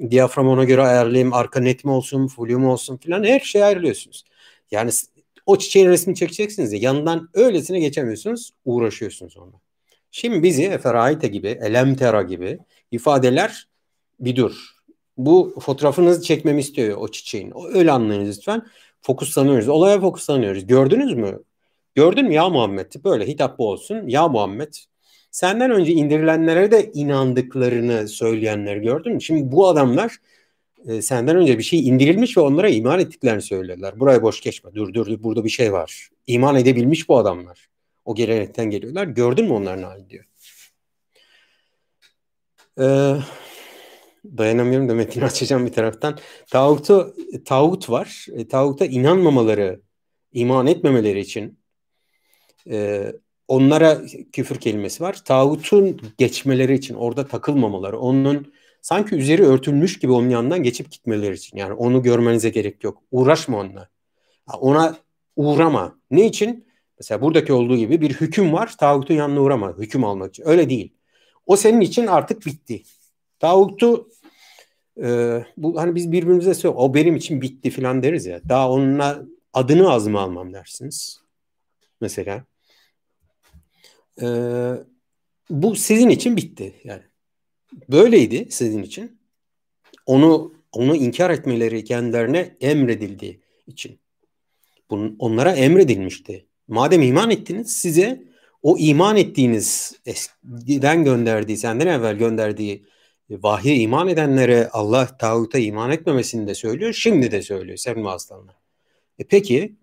[0.09, 4.23] diyafram ona göre ayarlayayım, arka net mi olsun, full mu olsun filan her şeyi ayarlıyorsunuz.
[4.71, 4.91] Yani
[5.45, 9.59] o çiçeğin resmini çekeceksiniz ya yanından öylesine geçemiyorsunuz, uğraşıyorsunuz onunla.
[10.11, 12.59] Şimdi bizi Eferaite gibi, Elemtera gibi
[12.91, 13.67] ifadeler
[14.19, 14.77] bir dur.
[15.17, 17.53] Bu fotoğrafınızı çekmemi istiyor o çiçeğin.
[17.73, 18.67] Öyle anlayınız lütfen.
[19.07, 19.69] Fokuslanıyoruz.
[19.69, 20.67] Olaya fokuslanıyoruz.
[20.67, 21.39] Gördünüz mü?
[21.95, 22.91] Gördün mü ya Muhammed?
[23.03, 24.07] Böyle hitap bu olsun.
[24.07, 24.73] Ya Muhammed.
[25.31, 29.21] Senden önce indirilenlere de inandıklarını söyleyenler gördün mü?
[29.21, 30.17] Şimdi bu adamlar
[30.87, 33.99] e, senden önce bir şey indirilmiş ve onlara iman ettiklerini söylüyorlar.
[33.99, 34.71] Buraya boş geçme.
[34.75, 36.09] Dur dur burada bir şey var.
[36.27, 37.67] İman edebilmiş bu adamlar.
[38.05, 39.07] O gelenekten geliyorlar.
[39.07, 40.25] Gördün mü onların hali diyor.
[42.79, 43.15] Ee,
[44.37, 46.17] dayanamıyorum da metini açacağım bir taraftan.
[46.51, 48.25] Tağutu, tağut var.
[48.33, 49.81] E, tağuta inanmamaları,
[50.33, 51.59] iman etmemeleri için
[52.69, 53.11] e,
[53.47, 54.01] onlara
[54.33, 55.23] küfür kelimesi var.
[55.25, 61.57] Tağutun geçmeleri için orada takılmamaları, onun sanki üzeri örtülmüş gibi onun yanından geçip gitmeleri için.
[61.57, 63.03] Yani onu görmenize gerek yok.
[63.11, 63.89] Uğraşma onunla.
[64.59, 64.97] Ona
[65.35, 65.99] uğrama.
[66.11, 66.67] Ne için?
[66.99, 68.75] Mesela buradaki olduğu gibi bir hüküm var.
[68.79, 69.77] Tağutun yanına uğrama.
[69.77, 70.47] Hüküm almak için.
[70.47, 70.93] Öyle değil.
[71.45, 72.83] O senin için artık bitti.
[73.39, 74.09] Tağutu
[75.03, 76.89] e, bu hani biz birbirimize söylüyoruz.
[76.89, 78.41] O benim için bitti falan deriz ya.
[78.49, 81.21] Daha onunla adını ağzıma almam dersiniz.
[82.01, 82.45] Mesela.
[84.21, 84.27] E,
[85.49, 87.03] bu sizin için bitti yani.
[87.89, 89.19] Böyleydi sizin için.
[90.05, 93.99] Onu onu inkar etmeleri kendilerine emredildiği için.
[94.89, 96.45] Bunun onlara emredilmişti.
[96.67, 98.23] Madem iman ettiniz size
[98.61, 102.85] o iman ettiğiniz eskiden gönderdiği, senden evvel gönderdiği
[103.29, 106.93] vahye iman edenlere Allah tağuta iman etmemesini de söylüyor.
[106.93, 108.55] Şimdi de söylüyor Sevim Aslanlar.
[109.19, 109.75] E peki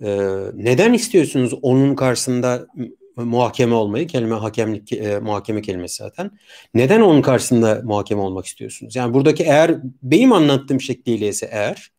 [0.00, 0.08] e,
[0.54, 2.66] neden istiyorsunuz onun karşısında
[3.16, 4.06] muhakeme olmayı?
[4.06, 6.30] Kelime hakemlik e, muhakeme kelimesi zaten.
[6.74, 8.96] Neden onun karşısında muhakeme olmak istiyorsunuz?
[8.96, 11.92] Yani buradaki eğer benim anlattığım şekliyle ise eğer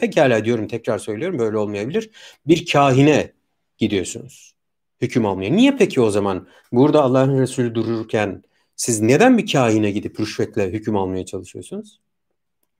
[0.00, 2.10] pekala diyorum tekrar söylüyorum böyle olmayabilir.
[2.46, 3.32] Bir kahine
[3.78, 4.54] gidiyorsunuz
[5.00, 5.50] hüküm almaya.
[5.50, 8.42] Niye peki o zaman burada Allah'ın Resulü dururken
[8.78, 12.00] siz neden bir kahine gidip rüşvetle hüküm almaya çalışıyorsunuz?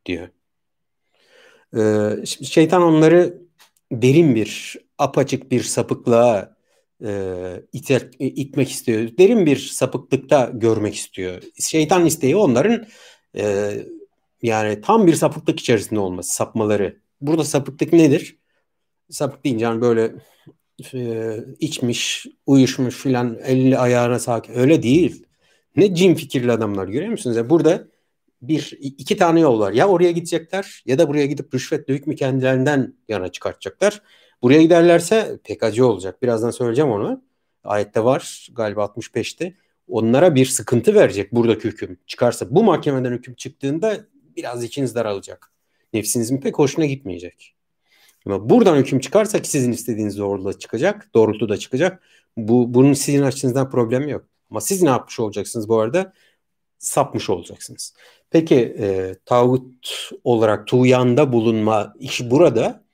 [0.06, 0.28] diyor.
[1.76, 3.38] Ee, şeytan onları
[3.92, 6.56] derin bir, apaçık bir sapıklığa
[7.04, 7.32] e,
[7.72, 9.18] iter, itmek istiyor.
[9.18, 11.42] Derin bir sapıklıkta görmek istiyor.
[11.60, 12.86] Şeytan isteği onların
[13.36, 13.72] e,
[14.42, 17.00] yani tam bir sapıklık içerisinde olması, sapmaları.
[17.20, 18.38] Burada sapıklık nedir?
[19.10, 20.14] Sapık deyince yani böyle
[20.94, 24.54] e, içmiş, uyuşmuş filan, elini ayağına sakin.
[24.54, 25.27] Öyle değil.
[25.76, 27.36] Ne cin fikirli adamlar görüyor musunuz?
[27.36, 27.88] Yani burada
[28.42, 29.72] bir iki tane yol var.
[29.72, 34.02] Ya oraya gidecekler ya da buraya gidip rüşvetle hükmü kendilerinden yana çıkartacaklar.
[34.42, 36.22] Buraya giderlerse pek acı olacak.
[36.22, 37.22] Birazdan söyleyeceğim onu.
[37.64, 39.54] Ayette var galiba 65'te.
[39.88, 41.98] Onlara bir sıkıntı verecek buradaki hüküm.
[42.06, 45.52] Çıkarsa bu mahkemeden hüküm çıktığında biraz içiniz daralacak.
[45.92, 47.54] Nefsinizin pek hoşuna gitmeyecek.
[48.26, 52.02] Ama buradan hüküm çıkarsa ki sizin istediğiniz doğrultuda çıkacak, doğrultuda çıkacak.
[52.36, 54.27] Bu bunun sizin açınızdan problem yok.
[54.50, 56.12] Ama siz ne yapmış olacaksınız bu arada?
[56.78, 57.94] Sapmış olacaksınız.
[58.30, 62.84] Peki e, tağut olarak tuğyanda bulunma işi burada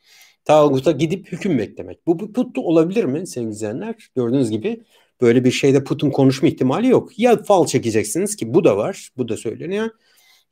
[0.44, 2.06] tağuta gidip hüküm beklemek.
[2.06, 3.94] Bu, bu put olabilir mi sevgili izleyenler?
[4.16, 4.84] Gördüğünüz gibi
[5.20, 7.18] böyle bir şeyde putun konuşma ihtimali yok.
[7.18, 9.10] Ya fal çekeceksiniz ki bu da var.
[9.16, 9.90] Bu da söyleniyor.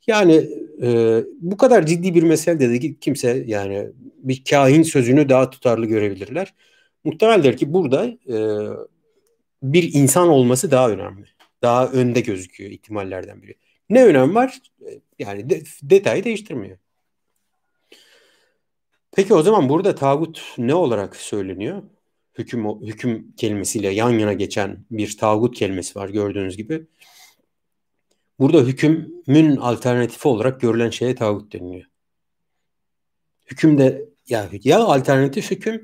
[0.07, 0.49] Yani
[0.81, 3.87] e, bu kadar ciddi bir mesele dedi kimse yani
[4.17, 6.53] bir kahin sözünü daha tutarlı görebilirler.
[7.03, 8.37] Muhtemeldir ki burada e,
[9.63, 11.25] bir insan olması daha önemli.
[11.61, 13.55] Daha önde gözüküyor ihtimallerden biri.
[13.89, 14.61] Ne önem var?
[15.19, 16.77] Yani de, detayı değiştirmiyor.
[19.11, 21.83] Peki o zaman burada tağut ne olarak söyleniyor?
[22.37, 26.87] Hüküm hüküm kelimesiyle yan yana geçen bir tağut kelimesi var gördüğünüz gibi.
[28.39, 31.85] Burada hükümün alternatifi olarak görülen şeye tağut deniliyor.
[33.45, 35.83] Hükümde ya, ya alternatif hüküm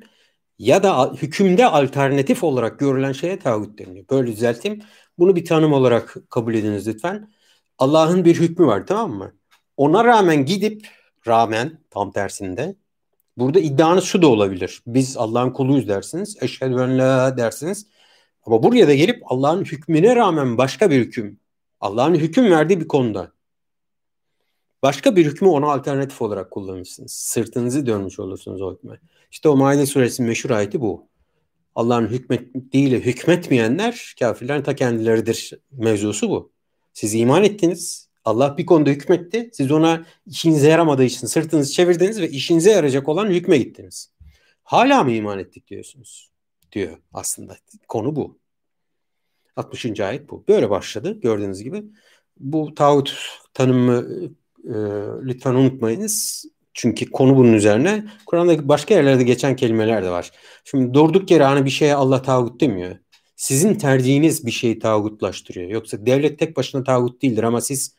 [0.60, 4.06] ya da hükümde alternatif olarak görülen şeye tağut deniliyor.
[4.10, 4.82] Böyle düzelteyim.
[5.20, 7.34] Bunu bir tanım olarak kabul ediniz lütfen.
[7.78, 9.34] Allah'ın bir hükmü var tamam mı?
[9.78, 10.88] Ona rağmen gidip
[11.28, 12.76] rağmen tam tersinde
[13.38, 14.82] burada iddianız şu da olabilir.
[14.88, 16.38] Biz Allah'ın kuluyuz dersiniz.
[16.42, 17.88] Eşhedü en la dersiniz.
[18.46, 21.40] Ama buraya da gelip Allah'ın hükmüne rağmen başka bir hüküm,
[21.80, 23.32] Allah'ın hüküm verdiği bir konuda
[24.84, 27.12] başka bir hükmü ona alternatif olarak kullanırsınız.
[27.12, 29.00] Sırtınızı dönmüş olursunuz o hükme.
[29.32, 31.08] İşte o Maide suresinin meşhur ayeti bu.
[31.76, 36.52] Allah'ın hükmettiğiyle hükmetmeyenler kafirlerin ta kendileridir mevzusu bu.
[36.94, 38.10] Siz iman ettiniz.
[38.26, 39.50] Allah bir konuda hükmetti.
[39.54, 44.12] Siz ona işinize yaramadığı için sırtınızı çevirdiniz ve işinize yarayacak olan hükme gittiniz.
[44.64, 46.32] Hala mı iman ettik diyorsunuz?
[46.72, 47.58] Diyor aslında.
[47.88, 48.40] Konu bu.
[49.56, 50.00] 60.
[50.00, 50.44] ayet bu.
[50.48, 51.84] Böyle başladı gördüğünüz gibi.
[52.38, 53.18] Bu tağut
[53.54, 54.08] tanımı
[54.66, 54.76] e,
[55.24, 56.46] lütfen unutmayınız.
[56.74, 58.06] Çünkü konu bunun üzerine.
[58.26, 60.32] Kur'an'da başka yerlerde geçen kelimeler de var.
[60.64, 62.96] Şimdi durduk yere hani bir şeye Allah tağut demiyor.
[63.36, 65.70] Sizin tercihiniz bir şeyi tağutlaştırıyor.
[65.70, 67.96] Yoksa devlet tek başına tağut değildir ama siz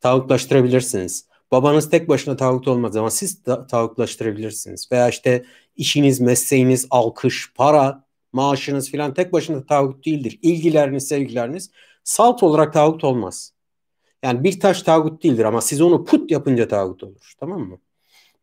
[0.00, 1.26] tağutlaştırabilirsiniz.
[1.50, 4.92] Babanız tek başına tağut olmaz ama siz ta- tağutlaştırabilirsiniz.
[4.92, 5.44] Veya işte
[5.76, 10.38] işiniz, mesleğiniz, alkış, para, maaşınız filan tek başına tağut değildir.
[10.42, 11.70] İlgileriniz, sevgileriniz
[12.04, 13.53] salt olarak tağut olmaz.
[14.24, 17.34] Yani bir taş tağut değildir ama siz onu put yapınca tağut olur.
[17.40, 17.78] Tamam mı?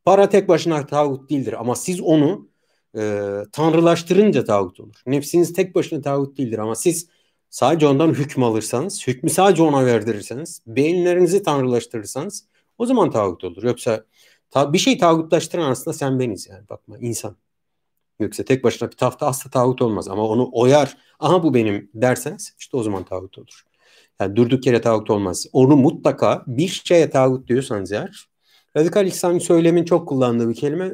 [0.06, 2.50] Para tek başına tağut değildir ama siz onu
[2.98, 4.96] e, tanrılaştırınca tağut olur.
[5.06, 7.08] Nefsiniz tek başına tağut değildir ama siz
[7.50, 13.64] sadece ondan hüküm alırsanız, hükmü sadece ona verdirirseniz, beyinlerinizi tanrılaştırırsanız o zaman tağut olur.
[13.64, 14.06] Yoksa
[14.50, 17.36] ta, bir şey tağutlaştıran aslında sen beniz yani bakma insan.
[18.20, 22.56] Yoksa tek başına bir tafta asla tağut olmaz ama onu oyar, aha bu benim derseniz
[22.60, 23.71] işte o zaman tağut olur.
[24.22, 25.46] Yani durduk yere tağut olmaz.
[25.54, 28.28] Onu mutlaka bir şeye tağut diyorsanız eğer
[28.78, 30.92] radikal İslam söylemin çok kullandığı bir kelime.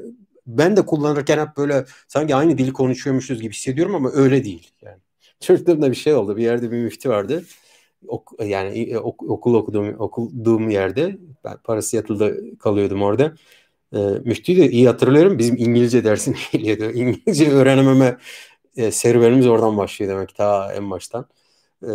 [0.48, 4.72] Ben de kullanırken hep böyle sanki aynı dili konuşuyormuşuz gibi hissediyorum ama öyle değil.
[4.82, 4.98] Yani
[5.40, 6.38] çocukluğumda bir şey oldu.
[6.38, 7.44] Bir yerde bir müftü vardı.
[8.08, 13.36] Ok, yani ok, okul okuduğum okuduğum yerde ben parası yatılı kalıyordum orada.
[13.94, 15.38] E, müftüyü de iyi hatırlıyorum.
[15.40, 16.92] Bizim İngilizce dersine geliyordu.
[16.94, 18.18] İngilizce öğrenememe
[18.78, 21.26] e, serüvenimiz oradan başlıyor demek ta en baştan.
[21.84, 21.90] E,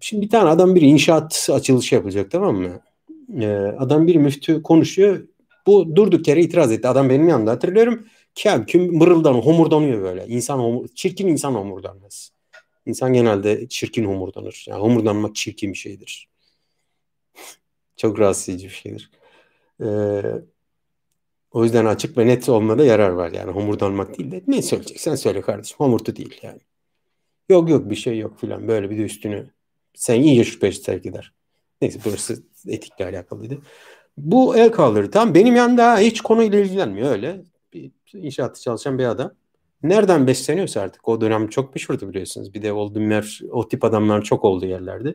[0.00, 2.80] şimdi bir tane adam bir inşaat açılışı yapacak tamam mı?
[3.42, 5.28] E, adam bir müftü konuşuyor.
[5.66, 6.88] Bu durduk yere itiraz etti.
[6.88, 8.06] Adam benim yanımda hatırlıyorum.
[8.34, 10.26] Kem küm mırıldanıyor, homurdanıyor böyle.
[10.26, 12.30] İnsan homur, çirkin insan homurdanmaz.
[12.86, 14.64] İnsan genelde çirkin homurdanır.
[14.68, 16.28] Yani homurdanmak çirkin bir şeydir.
[17.96, 19.10] Çok rahatsız edici bir şeydir.
[19.80, 20.22] Ee,
[21.50, 23.32] o yüzden açık ve net olmada yarar var.
[23.32, 25.76] Yani homurdanmak değil de ne söyleyeceksen söyle kardeşim.
[25.78, 26.60] Homurtu değil yani.
[27.48, 28.68] Yok yok bir şey yok filan.
[28.68, 29.50] Böyle bir de üstünü
[29.94, 31.32] sen iyice şüpheci terk eder.
[31.82, 33.58] Neyse burası etikle alakalıydı.
[34.16, 35.10] Bu el kaldırdı.
[35.10, 37.44] Tamam benim yanında hiç konuyla ilgilenmiyor öyle.
[37.72, 39.32] Bir inşaatta çalışan bir adam.
[39.82, 42.54] Nereden besleniyorsa artık o dönem çok meşhurdu biliyorsunuz.
[42.54, 45.14] Bir de Oldumler o tip adamlar çok oldu yerlerde.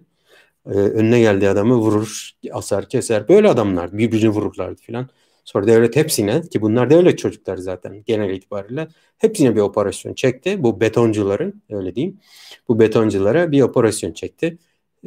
[0.65, 3.27] Ee, önüne geldiği adamı vurur, asar, keser.
[3.27, 5.09] Böyle adamlar birbirini vururlardı filan.
[5.43, 10.63] Sonra devlet hepsine ki bunlar devlet çocuklar zaten genel itibariyle hepsine bir operasyon çekti.
[10.63, 12.19] Bu betoncuların öyle diyeyim.
[12.67, 14.57] Bu betonculara bir operasyon çekti.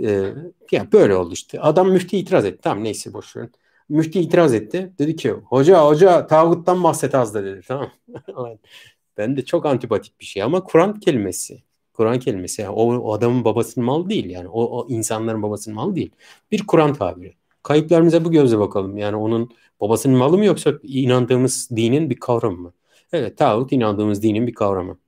[0.02, 0.32] Ee,
[0.70, 1.60] ya böyle oldu işte.
[1.60, 2.58] Adam müfti itiraz etti.
[2.62, 3.52] Tamam neyse boş verin.
[3.88, 4.92] Müfti itiraz etti.
[4.98, 7.60] Dedi ki hoca hoca tağuttan bahset az da dedi.
[7.68, 7.90] Tamam.
[9.16, 11.62] ben de çok antipatik bir şey ama Kur'an kelimesi.
[11.92, 12.62] Kur'an kelimesi.
[12.62, 14.48] Yani o, o adamın babasının malı değil yani.
[14.48, 16.10] O, o insanların babasının malı değil.
[16.50, 17.34] Bir Kur'an tabiri.
[17.66, 18.96] Kayıplarımıza bu gözle bakalım.
[18.96, 19.50] Yani onun
[19.80, 22.72] babasının malı mı yoksa inandığımız dinin bir kavramı mı?
[23.12, 24.98] Evet tağut inandığımız dinin bir kavramı.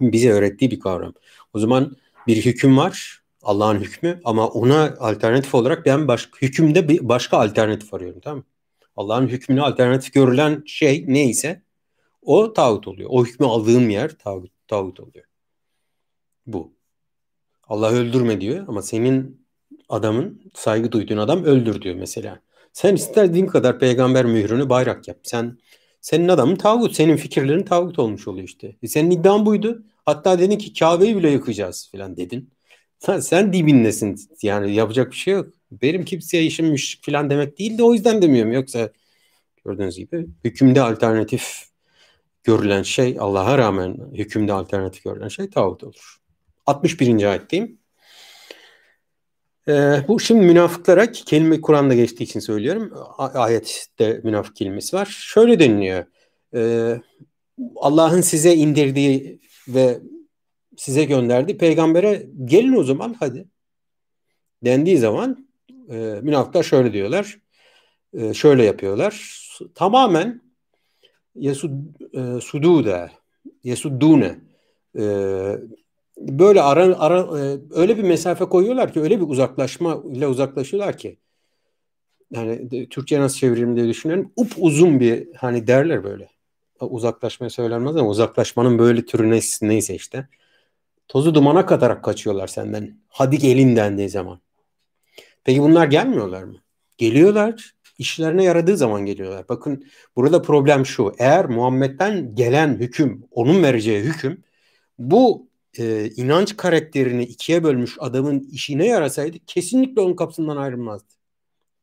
[0.00, 1.12] Bize öğrettiği bir kavram.
[1.54, 3.22] O zaman bir hüküm var.
[3.42, 8.44] Allah'ın hükmü ama ona alternatif olarak ben başka hükümde bir başka alternatif arıyorum tamam mı?
[8.96, 11.62] Allah'ın hükmüne alternatif görülen şey neyse
[12.22, 13.10] o tağut oluyor.
[13.12, 15.24] O hükmü aldığım yer tağut, tağut oluyor.
[16.46, 16.72] Bu.
[17.68, 19.45] Allah öldürme diyor ama senin
[19.88, 22.40] adamın saygı duyduğun adam öldür diyor mesela.
[22.72, 25.18] Sen istediğin kadar peygamber mührünü bayrak yap.
[25.22, 25.58] Sen
[26.00, 28.76] senin adamın tağut, senin fikirlerin tağut olmuş oluyor işte.
[28.82, 29.82] E senin iddian buydu.
[30.06, 32.50] Hatta dedin ki Kabe'yi bile yıkacağız falan dedin.
[32.98, 35.46] Sen, sen dibindesin yani yapacak bir şey yok.
[35.72, 38.52] Benim kimseye işim müşrik falan demek değil de o yüzden demiyorum.
[38.52, 38.90] Yoksa
[39.64, 41.64] gördüğünüz gibi hükümde alternatif
[42.44, 46.16] görülen şey Allah'a rağmen hükümde alternatif görülen şey tağut olur.
[46.66, 47.24] 61.
[47.24, 47.78] ayetteyim.
[49.68, 52.92] Ee, bu şimdi münafıklara kelime Kur'an'da geçtiği için söylüyorum.
[53.18, 55.06] Ayette münafık kelimesi var.
[55.06, 56.04] Şöyle deniliyor.
[56.54, 57.00] Ee,
[57.76, 59.98] Allah'ın size indirdiği ve
[60.76, 63.48] size gönderdiği peygambere gelin o zaman hadi.
[64.64, 65.48] Dendiği zaman
[65.90, 67.38] e, münafıklar şöyle diyorlar.
[68.12, 69.42] E, şöyle yapıyorlar.
[69.74, 70.42] Tamamen
[71.34, 71.70] Yesud
[72.12, 73.10] e, sudude
[73.64, 74.38] Yesuddune
[74.98, 75.04] e,
[76.18, 81.18] böyle ara, ara e, öyle bir mesafe koyuyorlar ki öyle bir uzaklaşma ile uzaklaşıyorlar ki
[82.30, 84.32] yani de, Türkçe nasıl çeviririm diye düşünüyorum.
[84.36, 86.28] Up uzun bir hani derler böyle.
[86.80, 90.28] Uzaklaşmaya söylenmez ama uzaklaşmanın böyle türü neyse, neyse işte.
[91.08, 92.98] Tozu dumana katarak kaçıyorlar senden.
[93.08, 94.40] Hadi gelin dendiği zaman.
[95.44, 96.56] Peki bunlar gelmiyorlar mı?
[96.98, 97.74] Geliyorlar.
[97.98, 99.48] İşlerine yaradığı zaman geliyorlar.
[99.48, 99.84] Bakın
[100.16, 101.14] burada problem şu.
[101.18, 104.44] Eğer Muhammed'den gelen hüküm, onun vereceği hüküm
[104.98, 105.45] bu
[105.78, 111.14] e, inanç karakterini ikiye bölmüş adamın işine yarasaydı kesinlikle onun kapısından ayrılmazdı.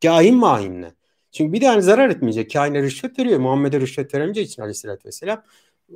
[0.03, 0.93] Kahin mahinle.
[1.31, 2.53] Çünkü bir tane zarar etmeyecek.
[2.53, 3.39] Kahin'e rüşvet veriyor.
[3.39, 5.43] Muhammed'e rüşvet veremeyeceği için aleyhissalatü vesselam.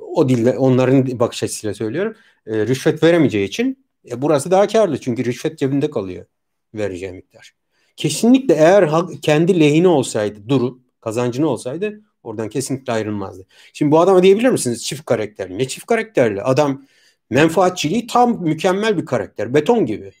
[0.00, 2.16] O dilde onların bakış açısıyla söylüyorum.
[2.46, 5.00] E, rüşvet veremeyeceği için e, burası daha karlı.
[5.00, 6.26] Çünkü rüşvet cebinde kalıyor
[6.74, 7.54] vereceği miktar.
[7.96, 8.90] Kesinlikle eğer
[9.22, 13.46] kendi lehine olsaydı durum, kazancını olsaydı oradan kesinlikle ayrılmazdı.
[13.72, 15.58] Şimdi bu adama diyebilir misiniz çift karakterli?
[15.58, 16.42] Ne çift karakterli?
[16.42, 16.82] Adam
[17.30, 19.54] menfaatçiliği tam mükemmel bir karakter.
[19.54, 20.12] Beton gibi.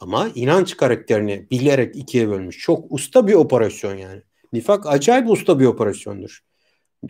[0.00, 2.58] Ama inanç karakterini bilerek ikiye bölmüş.
[2.58, 4.22] Çok usta bir operasyon yani.
[4.52, 6.44] Nifak acayip usta bir operasyondur.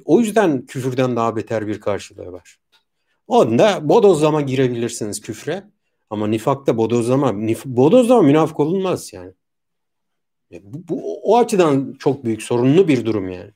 [0.05, 2.59] O yüzden küfürden daha beter bir karşılığı var.
[3.27, 5.64] Onda bodozlama girebilirsiniz küfre.
[6.11, 9.33] Ama nifakta bodozlama, nif bodozlama münafık olunmaz yani.
[10.51, 13.51] Bu, bu, o açıdan çok büyük sorunlu bir durum yani.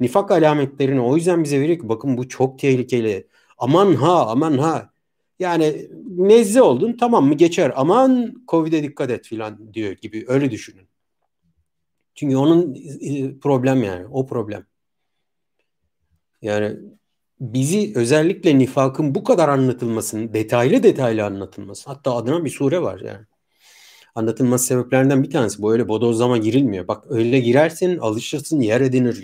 [0.00, 3.28] Nifak alametlerini o yüzden bize veriyor ki bakın bu çok tehlikeli.
[3.62, 4.90] Aman ha aman ha.
[5.38, 7.72] Yani nezle oldun tamam mı geçer.
[7.76, 10.88] Aman Covid'e dikkat et filan diyor gibi öyle düşünün.
[12.14, 14.66] Çünkü onun e, problem yani o problem.
[16.42, 16.76] Yani
[17.40, 23.26] bizi özellikle nifakın bu kadar anlatılmasının, detaylı detaylı anlatılması, hatta adına bir sure var yani.
[24.14, 26.88] Anlatılması sebeplerinden bir tanesi bu öyle bodozlama girilmiyor.
[26.88, 29.22] Bak öyle girersin, alışırsın, yer edinir,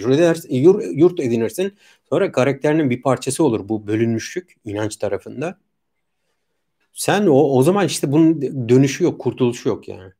[0.94, 1.74] yurt, edinirsin.
[2.08, 5.58] Sonra karakterinin bir parçası olur bu bölünmüşlük inanç tarafında.
[6.92, 10.12] Sen o, o zaman işte bunun dönüşü yok, kurtuluşu yok yani.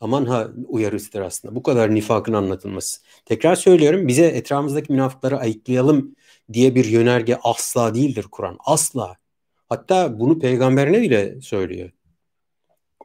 [0.00, 1.54] Aman ha uyarısıdır aslında.
[1.54, 3.00] Bu kadar nifakın anlatılması.
[3.24, 6.16] Tekrar söylüyorum bize etrafımızdaki münafıkları ayıklayalım
[6.52, 8.56] diye bir yönerge asla değildir Kur'an.
[8.64, 9.16] Asla.
[9.68, 11.90] Hatta bunu peygamberine bile söylüyor.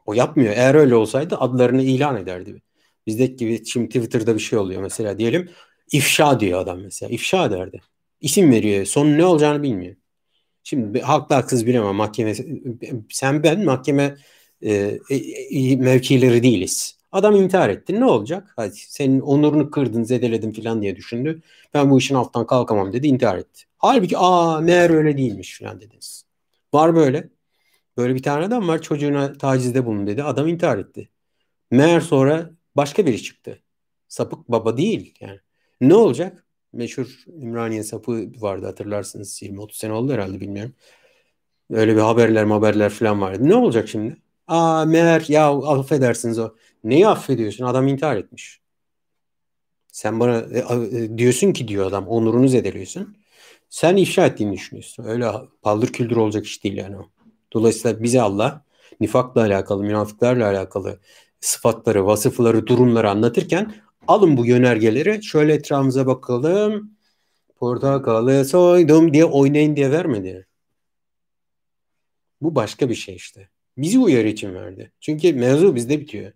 [0.04, 0.54] O yapmıyor.
[0.56, 2.62] Eğer öyle olsaydı adlarını ilan ederdi.
[3.06, 5.50] Bizdeki gibi şimdi Twitter'da bir şey oluyor mesela diyelim
[5.92, 7.10] ifşa diyor adam mesela.
[7.10, 7.80] İfşa derdi.
[8.20, 8.84] İsim veriyor.
[8.84, 9.96] Son ne olacağını bilmiyor.
[10.62, 11.94] Şimdi haklı haksız bilemem.
[11.94, 12.34] Mahkeme
[13.10, 14.16] sen ben mahkeme
[14.62, 14.72] e,
[15.10, 15.16] e,
[15.50, 16.98] e, mevkileri değiliz.
[17.12, 18.00] Adam intihar etti.
[18.00, 18.52] Ne olacak?
[18.56, 21.42] Hadi senin onurunu kırdın, zedeledin falan diye düşündü.
[21.74, 23.64] Ben bu işin altından kalkamam dedi, intihar etti.
[23.78, 26.24] Halbuki aa meğer öyle değilmiş falan dediniz.
[26.74, 27.30] Var böyle.
[27.96, 30.22] Böyle bir tane adam var çocuğuna tacizde bulun dedi.
[30.22, 31.08] Adam intihar etti.
[31.70, 33.62] Meğer sonra başka biri çıktı.
[34.08, 35.40] Sapık baba değil yani.
[35.80, 36.46] Ne olacak?
[36.72, 39.42] Meşhur İmraniye sapı vardı hatırlarsınız.
[39.42, 40.74] 20-30 sene oldu herhalde bilmiyorum.
[41.70, 43.48] Öyle bir haberler haberler falan vardı.
[43.48, 44.16] Ne olacak şimdi?
[44.48, 46.54] Aa meğer ya affedersiniz o.
[46.84, 47.64] Neyi affediyorsun?
[47.64, 48.60] Adam intihar etmiş.
[49.92, 53.16] Sen bana e, e, diyorsun ki diyor adam onurunu zedeliyorsun.
[53.70, 55.04] Sen ifşa ettiğini düşünüyorsun.
[55.04, 57.10] Öyle paldır küldür olacak iş değil yani o.
[57.54, 58.64] Dolayısıyla bize Allah
[59.00, 60.98] nifakla alakalı, münafıklarla alakalı
[61.40, 63.74] sıfatları, vasıfları, durumları anlatırken
[64.08, 66.90] alın bu yönergeleri şöyle etrafımıza bakalım.
[67.56, 70.46] Portakalı soydum diye oynayın diye vermedi.
[72.40, 73.48] Bu başka bir şey işte.
[73.78, 74.92] Bizi uyarı için verdi.
[75.00, 76.32] Çünkü mevzu bizde bitiyor.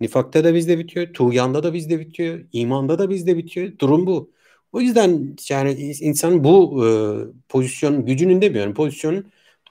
[0.00, 1.12] Nifakta da bizde bitiyor.
[1.14, 2.40] Tuğyanda da bizde bitiyor.
[2.52, 3.78] imanda da bizde bitiyor.
[3.78, 4.30] Durum bu.
[4.72, 6.90] O yüzden yani insan bu e,
[7.48, 9.26] pozisyon gücünün demiyorum pozisyonun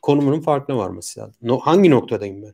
[0.06, 1.36] konumunun farkına varması lazım.
[1.42, 2.54] No, hangi noktadayım ben?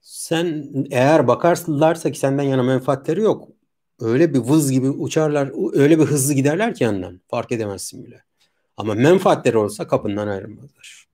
[0.00, 3.48] Sen eğer bakarsınlarsa ki senden yana menfaatleri yok.
[4.00, 7.20] Öyle bir vız gibi uçarlar, öyle bir hızlı giderler ki yandan.
[7.28, 8.24] Fark edemezsin bile.
[8.76, 11.08] Ama menfaatleri olsa kapından ayrılmazlar.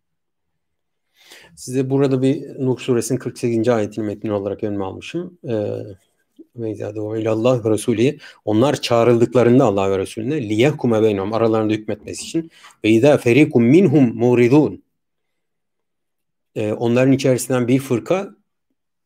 [1.57, 3.69] Size burada bir Nuh suresinin 48.
[3.69, 5.39] ayetini metni olarak önüme almışım.
[5.49, 5.83] Ee,
[6.62, 6.71] ve
[7.21, 12.51] ilallah ve Resulü onlar çağrıldıklarında Allah ve Resulüne liyehkume beynum aralarında hükmetmesi için
[12.85, 14.87] ve izâ ferikum minhum muridun
[16.57, 18.37] ee, onların içerisinden bir fırka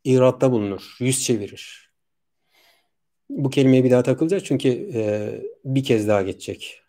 [0.05, 1.91] iratta bulunur, yüz çevirir.
[3.31, 5.33] Bu kelimeye bir daha takılacağız çünkü e,
[5.65, 6.83] bir kez daha geçecek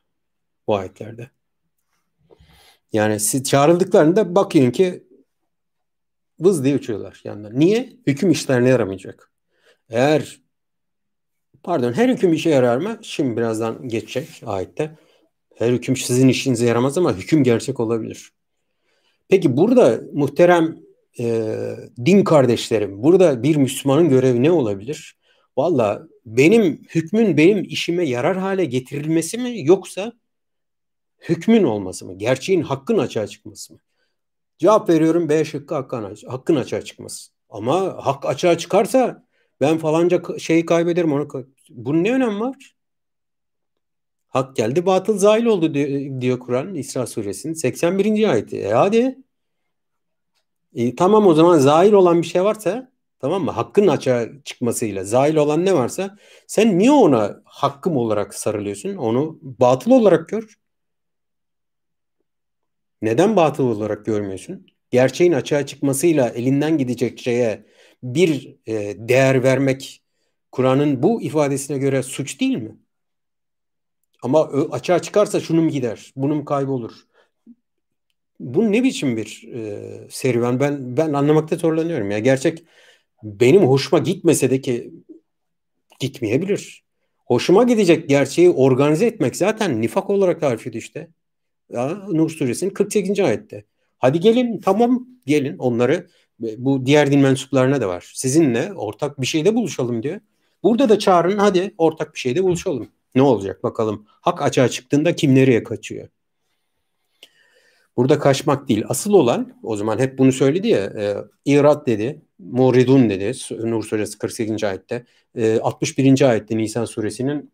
[0.68, 1.30] bu ayetlerde.
[2.94, 5.04] Yani siz çağrıldıklarında bakın ki
[6.40, 7.60] vız diye uçuyorlar yandan.
[7.60, 7.94] Niye?
[8.08, 9.32] Hüküm işlerine yaramayacak.
[9.90, 10.42] Eğer
[11.64, 13.00] pardon her hüküm işe yarar mı?
[13.02, 14.98] Şimdi birazdan geçecek ayette.
[15.56, 18.32] Her hüküm sizin işinize yaramaz ama hüküm gerçek olabilir.
[19.30, 20.78] Peki burada muhterem
[21.20, 21.56] e,
[22.06, 25.18] din kardeşlerim, burada bir Müslümanın görevi ne olabilir?
[25.58, 30.14] Valla benim hükmün benim işime yarar hale getirilmesi mi yoksa
[31.30, 32.18] hükmün olması mı?
[32.18, 33.80] Gerçeğin hakkın açığa çıkması mı?
[34.58, 35.76] Cevap veriyorum B şıkkı
[36.26, 37.32] hakkın, açığa çıkması.
[37.50, 39.26] Ama hak açığa çıkarsa
[39.62, 41.48] ben falanca şeyi kaybederim onu.
[41.70, 42.76] Bunun ne önemi var?
[44.28, 45.74] Hak geldi batıl zahil oldu
[46.22, 48.30] diyor, Kur'an İsra suresinin 81.
[48.32, 48.58] ayeti.
[48.60, 49.18] E hadi.
[50.74, 53.52] E, tamam o zaman zahir olan bir şey varsa tamam mı?
[53.52, 58.96] Hakkın açığa çıkmasıyla zahil olan ne varsa sen niye ona hakkım olarak sarılıyorsun?
[58.96, 60.56] Onu batıl olarak gör.
[63.02, 64.66] Neden batıl olarak görmüyorsun?
[64.92, 67.66] Gerçeğin açığa çıkmasıyla elinden gidecek şeye
[68.04, 70.04] bir e, değer vermek
[70.52, 72.78] Kur'an'ın bu ifadesine göre suç değil mi?
[74.24, 76.92] Ama açığa çıkarsa şunun gider, bunun kaybolur.
[78.40, 80.60] Bu ne biçim bir e, serüven?
[80.60, 82.20] Ben ben anlamakta zorlanıyorum ya.
[82.20, 82.64] Gerçek
[83.24, 84.92] benim hoşuma gitmese de ki
[86.00, 86.84] gitmeyebilir.
[87.26, 91.08] Hoşuma gidecek gerçeği organize etmek zaten nifak olarak tarif ediyor işte.
[91.70, 93.20] Ya, Nur suresinin 48.
[93.20, 93.66] ayette.
[93.98, 96.08] Hadi gelin tamam gelin onları
[96.58, 98.12] bu diğer din mensuplarına da var.
[98.16, 100.20] Sizinle ortak bir şeyde buluşalım diyor.
[100.64, 102.88] Burada da çağırın hadi ortak bir şeyde buluşalım.
[103.16, 104.06] Ne olacak bakalım.
[104.08, 106.08] Hak açığa çıktığında kim nereye kaçıyor?
[107.98, 108.84] Burada kaçmak değil.
[108.90, 110.86] Asıl olan o zaman hep bunu söyledi ya.
[110.86, 111.16] E,
[111.46, 112.22] İrat dedi.
[112.40, 113.32] Muridun dedi.
[113.52, 114.64] Nur suresi 48.
[114.64, 115.06] ayette.
[115.36, 116.30] E, 61.
[116.30, 117.52] ayette Nisan suresinin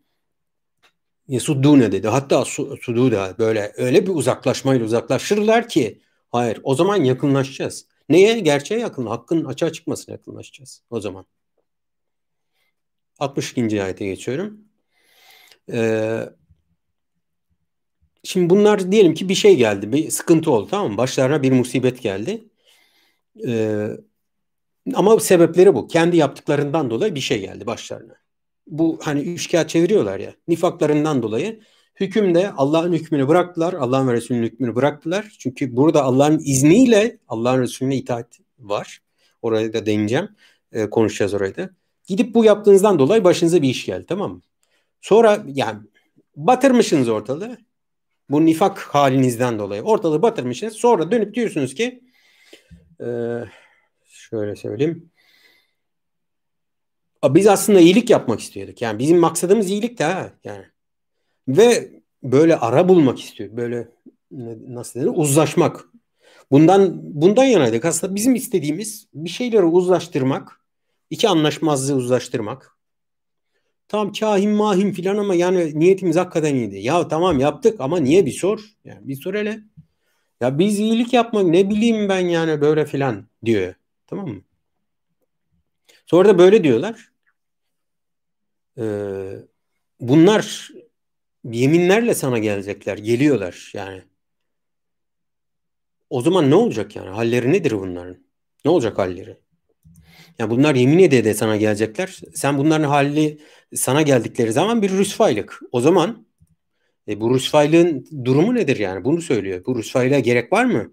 [1.28, 2.08] Yesuddune dedi.
[2.08, 2.44] Hatta
[2.80, 7.86] sududa böyle öyle bir uzaklaşmayla uzaklaşırlar ki hayır o zaman yakınlaşacağız.
[8.08, 8.38] Neye?
[8.40, 9.06] Gerçeğe yakın.
[9.06, 11.26] Hakkın açığa çıkmasına yakınlaşacağız o zaman.
[13.18, 13.82] 62.
[13.82, 14.60] ayete geçiyorum.
[15.72, 16.28] Ee,
[18.24, 19.92] şimdi bunlar diyelim ki bir şey geldi.
[19.92, 20.98] Bir sıkıntı oldu tamam mı?
[20.98, 22.48] Başlarına bir musibet geldi.
[23.46, 23.88] Ee,
[24.94, 25.88] ama sebepleri bu.
[25.88, 28.14] Kendi yaptıklarından dolayı bir şey geldi başlarına.
[28.66, 30.34] Bu hani üç kağıt çeviriyorlar ya.
[30.48, 31.60] Nifaklarından dolayı
[32.00, 33.72] hükümde Allah'ın hükmünü bıraktılar.
[33.72, 35.36] Allah'ın ve Resulünün hükmünü bıraktılar.
[35.38, 39.02] Çünkü burada Allah'ın izniyle Allah'ın Resulüne itaat var.
[39.42, 40.28] Oraya da değineceğim.
[40.72, 41.70] Ee, konuşacağız orayı da.
[42.06, 44.40] Gidip bu yaptığınızdan dolayı başınıza bir iş geldi tamam mı?
[45.00, 45.78] Sonra yani
[46.36, 47.58] batırmışsınız ortalığı.
[48.30, 50.74] Bu nifak halinizden dolayı ortalığı batırmışsınız.
[50.74, 52.00] Sonra dönüp diyorsunuz ki
[53.00, 53.06] e,
[54.04, 55.10] şöyle söyleyeyim.
[57.24, 58.82] Biz aslında iyilik yapmak istiyorduk.
[58.82, 60.32] Yani bizim maksadımız iyilik de ha.
[60.44, 60.64] Yani.
[61.48, 61.90] Ve
[62.22, 63.56] böyle ara bulmak istiyor.
[63.56, 63.88] Böyle
[64.68, 65.10] nasıl denir?
[65.14, 65.84] Uzlaşmak.
[66.50, 67.84] Bundan bundan yanaydık.
[67.84, 70.60] Aslında bizim istediğimiz bir şeyleri uzlaştırmak,
[71.10, 72.78] iki anlaşmazlığı uzlaştırmak.
[73.88, 76.78] Tam kahin mahim filan ama yani niyetimiz hakikaten iyiydi.
[76.78, 78.60] Ya tamam yaptık ama niye bir sor.
[78.84, 79.60] Yani bir sor hele.
[80.40, 83.74] Ya biz iyilik yapmak ne bileyim ben yani böyle filan diyor.
[84.06, 84.42] Tamam mı?
[86.06, 87.08] Sonra da böyle diyorlar.
[88.78, 89.32] Ee,
[90.00, 90.70] bunlar
[91.52, 92.98] yeminlerle sana gelecekler.
[92.98, 94.02] Geliyorlar yani.
[96.10, 97.08] O zaman ne olacak yani?
[97.08, 98.16] Halleri nedir bunların?
[98.64, 99.36] Ne olacak halleri?
[100.38, 102.20] Yani bunlar yemin ede de sana gelecekler.
[102.34, 103.40] Sen bunların hali
[103.74, 105.60] sana geldikleri zaman bir rüsvaylık.
[105.72, 106.26] O zaman
[107.08, 109.04] e, bu rüsvaylığın durumu nedir yani?
[109.04, 109.64] Bunu söylüyor.
[109.66, 110.92] Bu rüsvaylığa gerek var mı?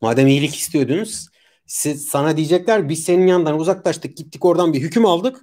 [0.00, 1.28] Madem iyilik istiyordunuz
[1.66, 5.40] siz, sana diyecekler biz senin yanından uzaklaştık gittik oradan bir hüküm aldık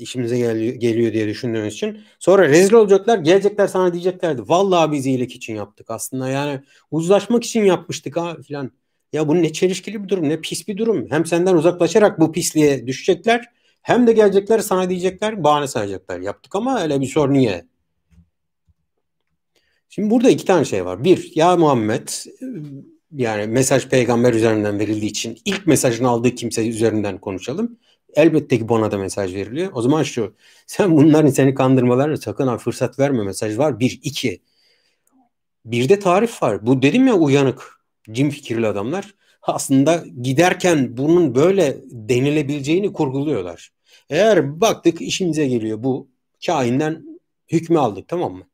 [0.00, 1.98] işimize geliyor, geliyor diye düşündüğünüz için.
[2.18, 4.42] Sonra rezil olacaklar gelecekler sana diyeceklerdi.
[4.46, 8.70] Vallahi biz iyilik için yaptık aslında yani uzlaşmak için yapmıştık ha filan.
[9.12, 11.06] Ya bu ne çelişkili bir durum ne pis bir durum.
[11.10, 13.44] Hem senden uzaklaşarak bu pisliğe düşecekler
[13.82, 16.20] hem de gelecekler sana diyecekler bahane sayacaklar.
[16.20, 17.64] Yaptık ama öyle bir sor niye?
[19.88, 21.04] Şimdi burada iki tane şey var.
[21.04, 22.08] Bir ya Muhammed
[23.12, 27.78] yani mesaj peygamber üzerinden verildiği için ilk mesajını aldığı kimse üzerinden konuşalım.
[28.16, 29.70] Elbette ki bana da mesaj veriliyor.
[29.74, 30.34] O zaman şu
[30.66, 33.80] sen bunların seni kandırmalarına sakın ha fırsat verme mesaj var.
[33.80, 34.42] Bir, iki.
[35.64, 36.66] Bir de tarif var.
[36.66, 37.80] Bu dedim ya uyanık
[38.12, 43.72] cin fikirli adamlar aslında giderken bunun böyle denilebileceğini kurguluyorlar.
[44.10, 46.08] Eğer baktık işimize geliyor bu
[46.46, 47.20] kainden
[47.52, 48.46] hükmü aldık tamam mı?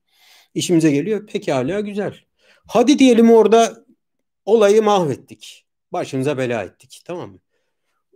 [0.54, 2.14] İşimize geliyor pekala güzel.
[2.66, 3.84] Hadi diyelim orada
[4.44, 5.66] olayı mahvettik.
[5.92, 7.38] Başımıza bela ettik tamam mı?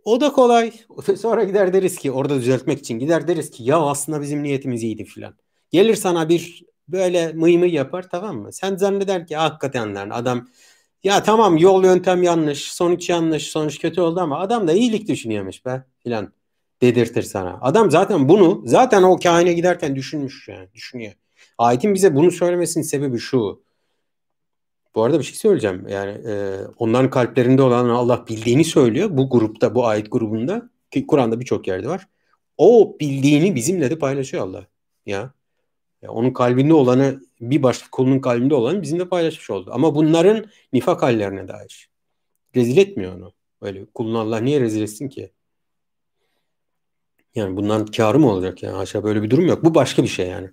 [0.07, 0.73] O da kolay.
[1.19, 5.05] Sonra gider deriz ki orada düzeltmek için gider deriz ki ya aslında bizim niyetimiz iyiydi
[5.05, 5.37] filan.
[5.71, 8.53] Gelir sana bir böyle mıy mıy yapar tamam mı?
[8.53, 10.49] Sen zanneder ki hakikaten adam
[11.05, 15.65] ya tamam yol yöntem yanlış, sonuç yanlış, sonuç kötü oldu ama adam da iyilik düşünüyormuş
[15.67, 16.33] be filan
[16.83, 17.59] dedirtir sana.
[17.61, 21.13] Adam zaten bunu zaten o kaine giderken düşünmüş yani düşünüyor.
[21.59, 23.66] Ayetin bize bunu söylemesinin sebebi şu.
[24.97, 25.89] Bu arada bir şey söyleyeceğim.
[25.89, 29.09] Yani e, onların kalplerinde olan Allah bildiğini söylüyor.
[29.13, 32.09] Bu grupta, bu ayet grubunda ki Kur'an'da birçok yerde var.
[32.57, 34.67] O bildiğini bizimle de paylaşıyor Allah.
[35.07, 35.33] Ya.
[36.03, 39.71] ya onun kalbinde olanı bir başka kulunun kalbinde olanı bizimle paylaşmış oldu.
[39.73, 41.91] Ama bunların nifak hallerine dair.
[42.57, 43.33] Rezil etmiyor onu.
[43.61, 45.33] Öyle kulunu Allah niye rezil etsin ki?
[47.35, 48.77] Yani bundan karı mı olacak yani?
[48.77, 49.65] Haşa böyle bir durum yok.
[49.65, 50.51] Bu başka bir şey yani.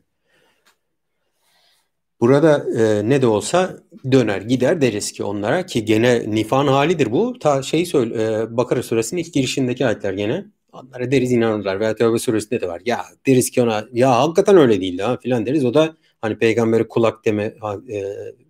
[2.23, 3.77] Burada e, ne de olsa
[4.11, 7.39] döner gider deriz ki onlara ki gene nifan halidir bu.
[7.39, 10.45] Ta şey söyle e, Bakara suresinin ilk girişindeki ayetler gene.
[10.73, 11.79] Onlara deriz inanırlar.
[11.79, 12.81] Veya Tevbe suresinde de var.
[12.85, 15.65] Ya deriz ki ona ya hakikaten öyle değil ha filan deriz.
[15.65, 17.43] O da hani peygambere kulak deme
[17.89, 18.03] e,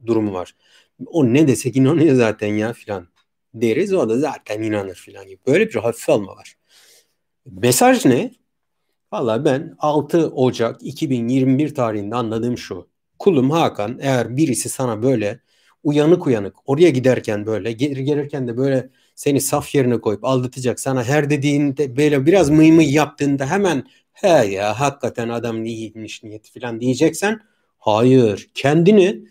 [0.06, 0.56] durumu var.
[1.06, 3.08] O ne desek inanıyor zaten ya filan
[3.54, 3.94] deriz.
[3.94, 5.40] O da zaten inanır filan gibi.
[5.48, 6.56] Böyle bir hafif alma var.
[7.46, 8.32] Mesaj ne?
[9.12, 12.93] Valla ben 6 Ocak 2021 tarihinde anladığım şu.
[13.24, 15.40] Kulum Hakan eğer birisi sana böyle
[15.84, 21.04] uyanık uyanık oraya giderken böyle geri gelirken de böyle seni saf yerine koyup aldatacak sana
[21.04, 26.82] her dediğinde böyle biraz mıy mıy yaptığında hemen he ya hakikaten adam niyetmiş niyeti falan
[26.82, 27.40] diyeceksen
[27.78, 29.26] hayır kendini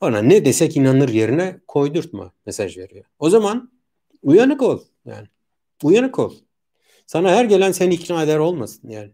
[0.00, 3.04] ona ne desek inanır yerine koydurtma mesaj veriyor.
[3.18, 3.72] O zaman
[4.22, 5.26] uyanık ol yani
[5.82, 6.34] uyanık ol.
[7.06, 9.12] Sana her gelen seni ikna eder olmasın yani.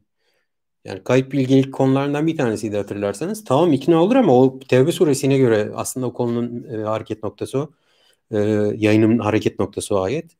[0.84, 3.44] Yani kayıp bilgilik konularından bir tanesiydi hatırlarsanız.
[3.44, 7.70] Tamam ikna olur ama o Tevbe suresine göre aslında o konunun e, hareket noktası o.
[8.30, 8.38] E,
[8.76, 10.36] yayının hareket noktası o ayet.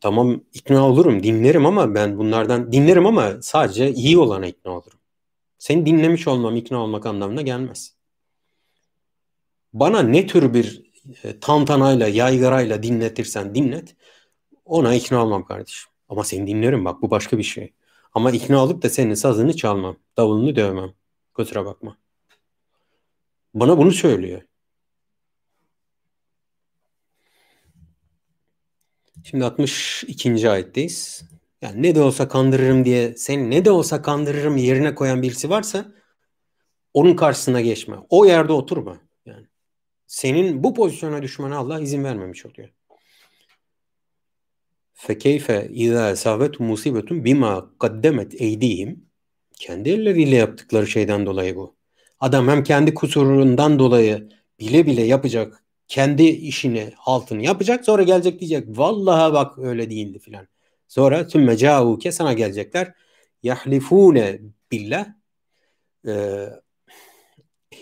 [0.00, 4.98] Tamam ikna olurum, dinlerim ama ben bunlardan dinlerim ama sadece iyi olana ikna olurum.
[5.58, 7.94] Seni dinlemiş olmam ikna olmak anlamına gelmez.
[9.72, 10.92] Bana ne tür bir
[11.24, 13.96] e, tantanayla, yaygarayla dinletirsen dinlet,
[14.64, 15.92] ona ikna olmam kardeşim.
[16.08, 17.72] Ama seni dinlerim bak bu başka bir şey.
[18.14, 19.96] Ama ikna olup da senin sazını çalmam.
[20.16, 20.94] Davulunu dövmem.
[21.34, 21.96] Kusura bakma.
[23.54, 24.42] Bana bunu söylüyor.
[29.24, 30.50] Şimdi 62.
[30.50, 31.24] ayetteyiz.
[31.62, 35.92] Yani ne de olsa kandırırım diye seni ne de olsa kandırırım yerine koyan birisi varsa
[36.94, 37.96] onun karşısına geçme.
[38.08, 39.00] O yerde oturma.
[39.26, 39.46] Yani
[40.06, 42.68] senin bu pozisyona düşmana Allah izin vermemiş oluyor.
[45.06, 49.06] Fekeyfe izâ esâvetu musibetun bima kaddemet eydihim.
[49.58, 51.76] Kendi elleriyle yaptıkları şeyden dolayı bu.
[52.20, 54.28] Adam hem kendi kusurundan dolayı
[54.60, 55.64] bile bile yapacak.
[55.88, 57.84] Kendi işini, haltını yapacak.
[57.84, 58.68] Sonra gelecek diyecek.
[58.68, 60.48] Vallahi bak öyle değildi filan.
[60.88, 62.94] Sonra tüm mecauke sana gelecekler.
[63.42, 64.40] Yahlifune
[64.72, 65.06] billah.
[66.06, 66.48] Ee,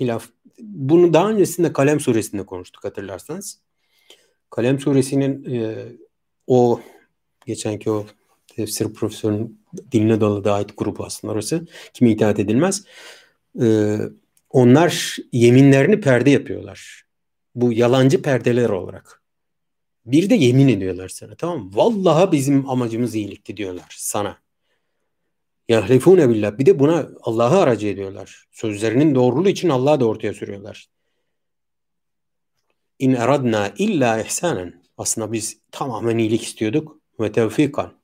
[0.00, 0.28] hilaf.
[0.58, 3.62] Bunu daha öncesinde Kalem suresinde konuştuk hatırlarsanız.
[4.50, 5.86] Kalem suresinin e,
[6.46, 6.80] o
[7.46, 8.06] geçenki o
[8.56, 9.60] tefsir profesörünün
[9.92, 11.66] diline daladığı ait grubu aslında orası.
[11.94, 12.84] Kime itaat edilmez.
[13.62, 13.96] Ee,
[14.50, 17.02] onlar yeminlerini perde yapıyorlar.
[17.54, 19.22] Bu yalancı perdeler olarak.
[20.06, 21.70] Bir de yemin ediyorlar sana tamam mı?
[21.74, 24.38] Vallahi bizim amacımız iyilikti diyorlar sana.
[25.68, 26.58] Yahlifune billah.
[26.58, 28.44] Bir de buna Allah'ı aracı ediyorlar.
[28.50, 30.86] Sözlerinin doğruluğu için Allah'ı da ortaya sürüyorlar.
[32.98, 34.82] İn eradna illa ihsanen.
[34.96, 38.02] Aslında biz tamamen iyilik istiyorduk ve tevfikan.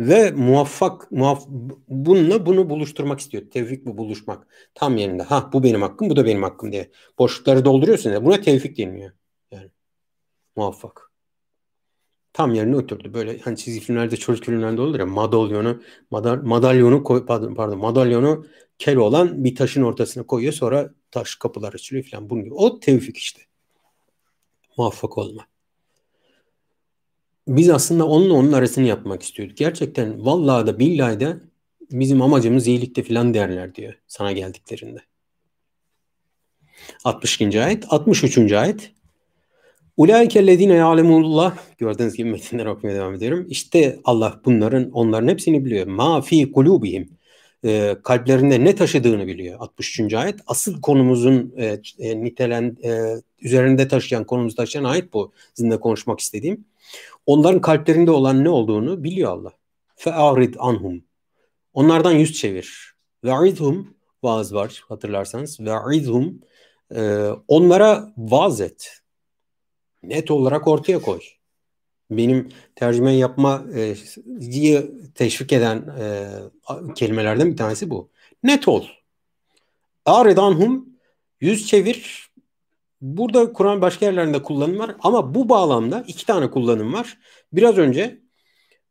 [0.00, 1.46] Ve muvaffak, muvaff
[1.88, 3.50] bununla bunu buluşturmak istiyor.
[3.50, 4.46] Tevfik bu buluşmak.
[4.74, 5.22] Tam yerinde.
[5.22, 6.90] Ha bu benim hakkım, bu da benim hakkım diye.
[7.18, 8.24] Boşlukları dolduruyorsun ya.
[8.24, 9.12] Buna tevfik deniliyor.
[9.50, 9.70] Yani
[10.56, 11.10] muvaffak.
[12.32, 13.14] Tam yerine oturdu.
[13.14, 18.46] Böyle hani çizgi filmlerde, çocuk filmlerinde olur ya madalyonu, madal, madalyonu koy, pardon, pardon madalyonu
[18.78, 20.52] kel olan bir taşın ortasına koyuyor.
[20.52, 22.30] Sonra taş kapılar açılıyor falan.
[22.30, 22.54] Bunun gibi.
[22.54, 23.42] O tevfik işte.
[24.78, 25.46] Muvaffak olma
[27.48, 29.56] biz aslında onunla onun arasını yapmak istiyorduk.
[29.56, 31.36] Gerçekten vallahi da billahi de
[31.90, 35.00] bizim amacımız iyilikte filan derler diyor sana geldiklerinde.
[37.04, 37.62] 62.
[37.62, 37.84] ayet.
[37.88, 38.52] 63.
[38.52, 38.92] ayet.
[39.96, 43.46] Ulaikellezine ya'lemullah gördüğünüz gibi metinleri okumaya devam ediyorum.
[43.50, 45.86] İşte Allah bunların onların hepsini biliyor.
[45.86, 47.08] Ma fi kulubihim
[47.64, 49.60] e, kalplerinde ne taşıdığını biliyor.
[49.60, 50.14] 63.
[50.14, 50.40] ayet.
[50.46, 55.32] Asıl konumuzun e, e, nitelen e, üzerinde taşıyan konumuzu taşıyan ayet bu.
[55.54, 56.64] Sizinle konuşmak istediğim.
[57.26, 59.52] Onların kalplerinde olan ne olduğunu biliyor Allah.
[59.96, 61.04] Fe'arid anhum.
[61.72, 62.94] Onlardan yüz çevir.
[63.24, 65.60] Ve'idhum vaaz var hatırlarsanız.
[65.60, 66.40] Ve'idhum
[66.94, 69.00] e, onlara vaaz et.
[70.02, 71.20] Net olarak ortaya koy.
[72.10, 73.94] Benim tercüme yapma e,
[75.14, 76.28] teşvik eden e,
[76.94, 78.10] kelimelerden bir tanesi bu.
[78.42, 78.84] Net ol.
[80.04, 80.88] Arid anhum
[81.40, 82.28] yüz çevir
[83.04, 87.18] Burada Kur'an başka yerlerinde kullanım var ama bu bağlamda iki tane kullanım var.
[87.52, 88.20] Biraz önce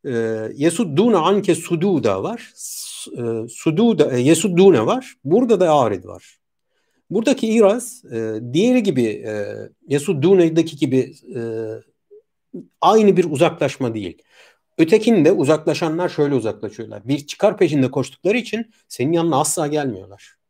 [0.06, 0.12] e,
[0.56, 2.54] Yesuddune anke sududa var.
[3.18, 5.14] E, sududa e, Yesuddune var.
[5.24, 6.38] Burada da arid var.
[7.10, 9.56] Buradaki iraz e, diğeri gibi e,
[9.88, 11.42] Yesuddune'deki gibi e,
[12.82, 14.18] aynı bir uzaklaşma değil.
[14.78, 17.08] Ötekinde uzaklaşanlar şöyle uzaklaşıyorlar.
[17.08, 20.43] Bir çıkar peşinde koştukları için senin yanına asla gelmiyorlar.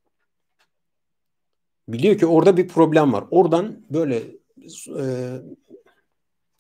[1.88, 3.23] Biliyor ki orada bir problem var.
[3.31, 4.21] Oradan böyle
[4.99, 5.05] e,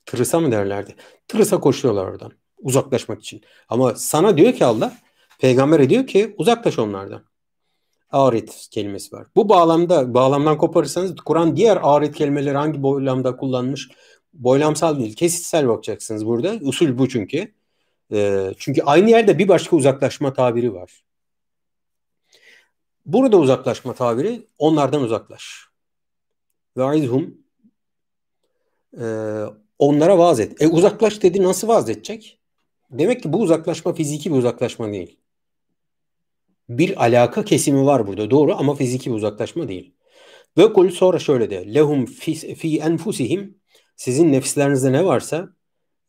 [0.05, 0.95] tırısa mı derlerdi?
[1.27, 2.31] Tırısa koşuyorlar oradan
[2.63, 3.41] uzaklaşmak için.
[3.69, 4.97] Ama sana diyor ki Allah,
[5.39, 7.23] peygambere diyor ki uzaklaş onlardan.
[8.11, 9.27] aret kelimesi var.
[9.35, 13.89] Bu bağlamda bağlamdan koparırsanız Kur'an diğer aret kelimeleri hangi boylamda kullanmış?
[14.33, 16.53] Boylamsal değil, kesitsel bakacaksınız burada.
[16.61, 17.53] Usul bu çünkü.
[18.13, 21.03] E, çünkü aynı yerde bir başka uzaklaşma tabiri var.
[23.05, 25.67] Burada uzaklaşma tabiri onlardan uzaklaş.
[26.77, 27.37] Ve'izhum
[28.99, 29.05] e,
[29.79, 30.61] onlara vaaz et.
[30.61, 32.39] E uzaklaş dedi nasıl vaaz edecek?
[32.91, 35.19] Demek ki bu uzaklaşma fiziki bir uzaklaşma değil.
[36.69, 39.95] Bir alaka kesimi var burada doğru ama fiziki bir uzaklaşma değil.
[40.57, 43.57] Ve kul sonra şöyle de lehum fi, fi enfusihim
[43.95, 45.49] sizin nefslerinizde ne varsa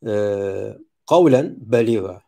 [0.07, 0.13] e,
[1.09, 2.21] kavlen beliga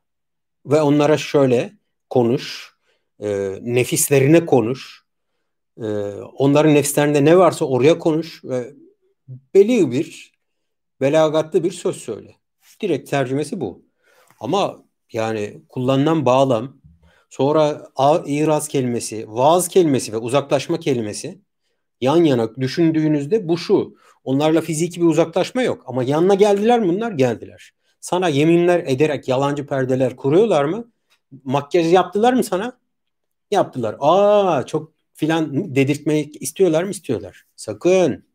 [0.65, 1.77] ve onlara şöyle
[2.09, 2.76] konuş
[3.19, 5.03] e, nefislerine konuş
[5.77, 5.85] e,
[6.37, 8.73] onların nefislerinde ne varsa oraya konuş ve
[9.53, 10.33] beli bir
[11.01, 12.35] belagatlı bir söz söyle.
[12.81, 13.85] Direkt tercümesi bu.
[14.39, 16.77] Ama yani kullanılan bağlam
[17.29, 17.87] sonra
[18.25, 21.41] iraz kelimesi, vaaz kelimesi ve uzaklaşma kelimesi
[22.01, 23.95] yan yana düşündüğünüzde bu şu.
[24.23, 25.83] Onlarla fiziki bir uzaklaşma yok.
[25.85, 27.11] Ama yanına geldiler mi bunlar?
[27.11, 27.71] Geldiler.
[27.99, 30.91] Sana yeminler ederek yalancı perdeler kuruyorlar mı?
[31.43, 32.79] Makyaj yaptılar mı sana?
[33.51, 33.95] Yaptılar.
[33.99, 36.91] Aa çok filan dedirtmeyi istiyorlar mı?
[36.91, 37.45] İstiyorlar.
[37.55, 38.27] Sakın.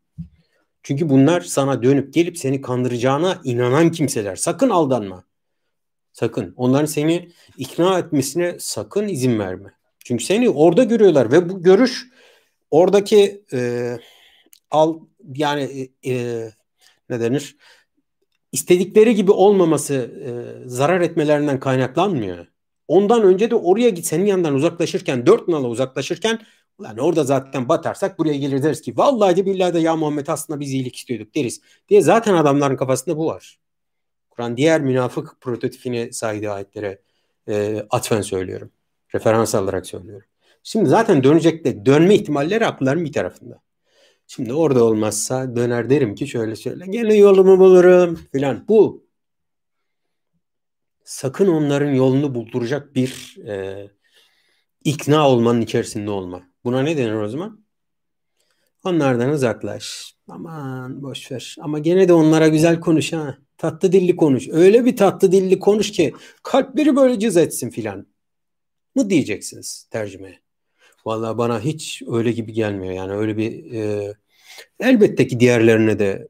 [0.83, 4.35] Çünkü bunlar sana dönüp gelip seni kandıracağına inanan kimseler.
[4.35, 5.23] Sakın aldanma.
[6.13, 6.53] Sakın.
[6.57, 9.73] Onların seni ikna etmesine sakın izin verme.
[9.99, 12.07] Çünkü seni orada görüyorlar ve bu görüş
[12.71, 13.91] oradaki e,
[14.71, 14.99] al
[15.35, 16.51] yani e, e
[17.09, 17.57] ne denir?
[18.53, 20.29] istedikleri gibi olmaması e,
[20.69, 22.47] zarar etmelerinden kaynaklanmıyor.
[22.93, 26.39] Ondan önce de oraya git senin yanından uzaklaşırken dört nala uzaklaşırken
[26.77, 30.59] Ulan orada zaten batarsak buraya gelir deriz ki vallahi de billahi de ya Muhammed aslında
[30.59, 33.59] biz iyilik istiyorduk deriz diye zaten adamların kafasında bu var.
[34.29, 37.01] Kur'an diğer münafık prototipini saydığı ayetlere
[37.47, 38.71] e, atfen söylüyorum.
[39.15, 40.27] Referans alarak söylüyorum.
[40.63, 43.61] Şimdi zaten dönecek de dönme ihtimalleri akılların bir tarafında.
[44.27, 48.65] Şimdi orada olmazsa döner derim ki şöyle şöyle gene yolumu bulurum filan.
[48.67, 49.02] Bu
[51.03, 53.87] sakın onların yolunu bulduracak bir e,
[54.83, 56.43] ikna olmanın içerisinde olma.
[56.63, 57.63] Buna ne denir o zaman?
[58.83, 60.15] Onlardan uzaklaş.
[60.27, 61.55] Aman boş ver.
[61.61, 63.37] Ama gene de onlara güzel konuş ha.
[63.57, 64.49] Tatlı dilli konuş.
[64.49, 68.07] Öyle bir tatlı dilli konuş ki kalpleri böyle cız etsin filan.
[68.95, 70.39] Mı diyeceksiniz tercümeye?
[71.05, 72.93] Vallahi bana hiç öyle gibi gelmiyor.
[72.93, 74.13] Yani öyle bir e,
[74.79, 76.27] elbette ki diğerlerine de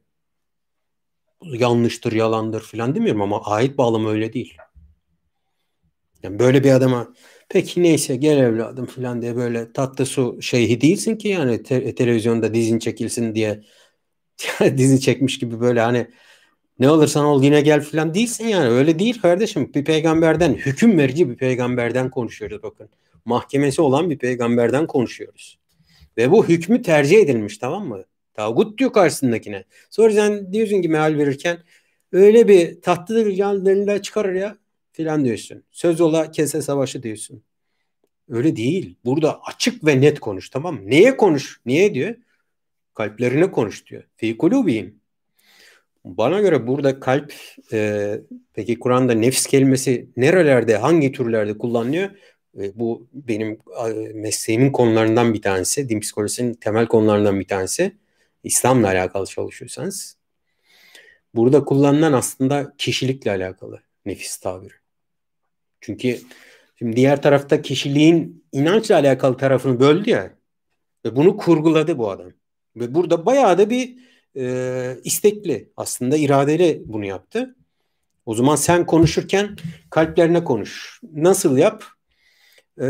[1.52, 4.56] yanlıştır, yalandır filan demiyorum ama ait bağlamı öyle değil.
[6.22, 7.14] Yani böyle bir adama
[7.48, 12.54] peki neyse gel evladım filan diye böyle tatlı su şeyhi değilsin ki yani te- televizyonda
[12.54, 13.64] dizin çekilsin diye.
[14.76, 16.06] Dizi çekmiş gibi böyle hani
[16.78, 18.68] ne olursan ol yine gel filan değilsin yani.
[18.68, 19.74] Öyle değil kardeşim.
[19.74, 22.88] Bir peygamberden hüküm verici bir peygamberden konuşuyoruz bakın.
[23.24, 25.58] Mahkemesi olan bir peygamberden konuşuyoruz.
[26.16, 28.04] Ve bu hükmü tercih edilmiş tamam mı
[28.34, 31.58] Tağut diyor karşısındakine sonra sen diyorsun ki meal verirken
[32.12, 34.56] öyle bir tatlıdır yanlarında çıkarır ya
[34.92, 35.62] filan diyorsun.
[35.70, 37.42] Söz ola kese savaşı diyorsun.
[38.28, 38.96] Öyle değil.
[39.04, 40.80] Burada açık ve net konuş tamam mı?
[40.84, 41.60] Neye konuş?
[41.66, 42.14] Niye diyor?
[42.94, 44.02] Kalplerine konuş diyor.
[44.16, 45.00] Fi kulubihim.
[46.04, 47.34] Bana göre burada kalp
[47.72, 48.20] e,
[48.52, 52.10] peki Kur'an'da nefs kelimesi nerelerde hangi türlerde kullanılıyor?
[52.60, 55.88] E, bu benim e, mesleğimin konularından bir tanesi.
[55.88, 57.92] Din psikolojisinin temel konularından bir tanesi.
[58.44, 60.16] İslam'la alakalı çalışıyorsanız.
[61.34, 64.74] Burada kullanılan aslında kişilikle alakalı nefis tabiri.
[65.80, 66.20] Çünkü
[66.78, 70.34] şimdi diğer tarafta kişiliğin inançla alakalı tarafını böldü ya.
[71.04, 72.32] Ve bunu kurguladı bu adam.
[72.76, 73.98] Ve burada bayağı da bir
[74.36, 77.56] e, istekli aslında iradeli bunu yaptı.
[78.26, 79.56] O zaman sen konuşurken
[79.90, 81.00] kalplerine konuş.
[81.12, 81.84] Nasıl yap?
[82.80, 82.86] E,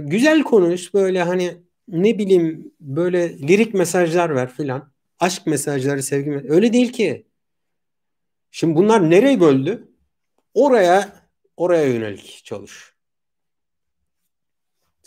[0.00, 0.94] güzel konuş.
[0.94, 1.56] Böyle hani
[1.88, 4.91] ne bileyim böyle lirik mesajlar ver filan.
[5.22, 6.54] Aşk mesajları, sevgi mesajları.
[6.54, 7.26] Öyle değil ki.
[8.50, 9.88] Şimdi bunlar nereye böldü?
[10.54, 11.22] Oraya
[11.56, 12.92] Oraya yönelik çalış.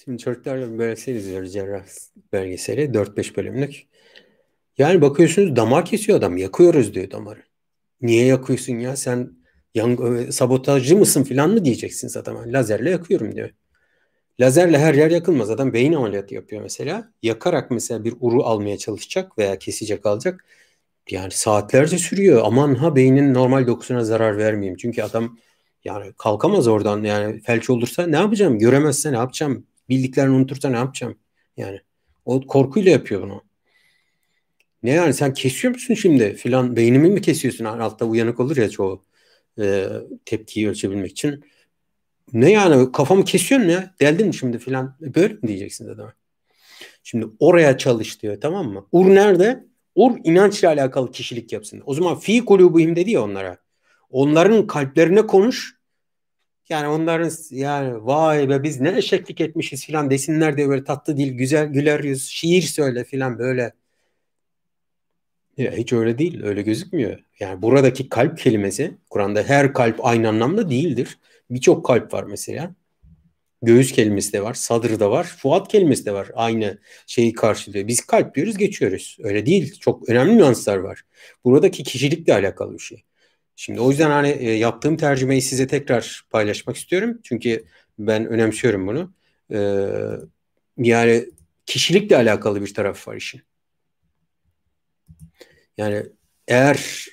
[0.03, 1.85] Şimdi çocuklar belgesel izliyoruz cerrah
[2.33, 3.87] belgeseli 4-5 bölümlük.
[4.77, 6.37] Yani bakıyorsunuz damar kesiyor adam.
[6.37, 7.43] Yakıyoruz diyor damarı.
[8.01, 9.31] Niye yakıyorsun ya sen
[9.75, 12.43] yan, sabotajcı mısın falan mı diyeceksiniz adama.
[12.45, 13.49] Lazerle yakıyorum diyor.
[14.39, 15.49] Lazerle her yer yakılmaz.
[15.49, 17.11] Adam beyin ameliyatı yapıyor mesela.
[17.23, 20.45] Yakarak mesela bir uru almaya çalışacak veya kesecek alacak.
[21.09, 22.41] Yani saatlerce sürüyor.
[22.45, 24.77] Aman ha beynin normal dokusuna zarar vermeyeyim.
[24.77, 25.37] Çünkü adam
[25.85, 28.59] yani kalkamaz oradan yani felç olursa ne yapacağım?
[28.59, 29.67] Göremezse ne yapacağım?
[29.89, 31.17] Bildiklerini unutursa ne yapacağım?
[31.57, 31.81] Yani
[32.25, 33.43] o korkuyla yapıyor bunu.
[34.83, 37.65] Ne yani sen kesiyor musun şimdi filan beynimi mi kesiyorsun?
[37.65, 39.05] Altta uyanık olur ya çoğu
[39.59, 39.87] e,
[40.25, 41.43] tepkiyi ölçebilmek için.
[42.33, 46.13] Ne yani kafamı kesiyorsun ya deldin şimdi filan böyle mi diyeceksin adama?
[47.03, 48.87] Şimdi oraya çalış diyor tamam mı?
[48.91, 49.65] Ur nerede?
[49.95, 51.83] Ur inançla alakalı kişilik yapsın.
[51.85, 53.57] O zaman fi kulubihim dedi ya onlara.
[54.09, 55.75] Onların kalplerine konuş.
[56.69, 61.33] Yani onların yani vay be biz ne eşeklik etmişiz filan desinler diye böyle tatlı dil,
[61.33, 63.73] güzel güler yüz, şiir söyle filan böyle.
[65.57, 66.43] Ya hiç öyle değil.
[66.43, 67.19] Öyle gözükmüyor.
[67.39, 71.17] Yani buradaki kalp kelimesi Kur'an'da her kalp aynı anlamda değildir.
[71.49, 72.75] Birçok kalp var mesela.
[73.61, 76.31] Göğüs kelimesi de var, sadır da var, fuat kelimesi de var.
[76.33, 76.77] Aynı
[77.07, 77.87] şeyi karşılıyor.
[77.87, 79.17] Biz kalp diyoruz geçiyoruz.
[79.23, 79.79] Öyle değil.
[79.79, 81.01] Çok önemli nüanslar var.
[81.45, 83.03] Buradaki kişilikle alakalı bir şey.
[83.55, 87.19] Şimdi o yüzden hani e, yaptığım tercümeyi size tekrar paylaşmak istiyorum.
[87.23, 87.65] Çünkü
[87.99, 89.13] ben önemsiyorum bunu.
[89.51, 89.87] Ee,
[90.77, 91.25] yani
[91.65, 93.41] kişilikle alakalı bir taraf var işin.
[95.77, 96.05] Yani
[96.47, 97.07] eğer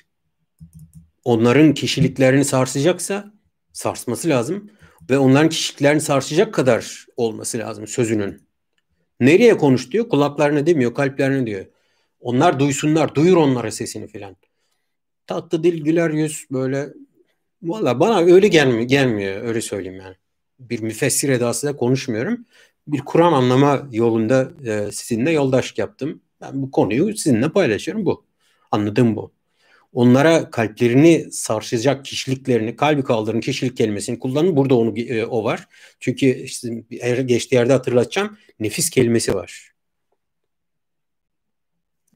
[1.23, 3.32] onların kişiliklerini sarsacaksa
[3.73, 4.69] sarsması lazım
[5.09, 8.41] ve onların kişiliklerini sarsacak kadar olması lazım sözünün.
[9.19, 10.09] Nereye konuş diyor?
[10.09, 11.65] Kulaklarına demiyor, kalplerine diyor.
[12.19, 14.35] Onlar duysunlar, duyur onlara sesini filan.
[15.27, 16.89] Tatlı dil, güler yüz böyle.
[17.63, 20.15] Valla bana öyle gelmiyor, gelmiyor öyle söyleyeyim yani.
[20.59, 22.45] Bir müfessir edasıyla konuşmuyorum.
[22.87, 26.21] Bir Kur'an anlama yolunda e, sizinle yoldaşlık yaptım.
[26.41, 28.25] Ben bu konuyu sizinle paylaşıyorum bu.
[28.71, 29.33] Anladığım bu
[29.93, 34.55] onlara kalplerini sarsacak kişiliklerini, kalbi kaldırın kişilik kelimesini kullanın.
[34.55, 35.67] Burada onu e, o var.
[35.99, 36.83] Çünkü işte
[37.25, 38.37] geçtiği yerde hatırlatacağım.
[38.59, 39.73] Nefis kelimesi var.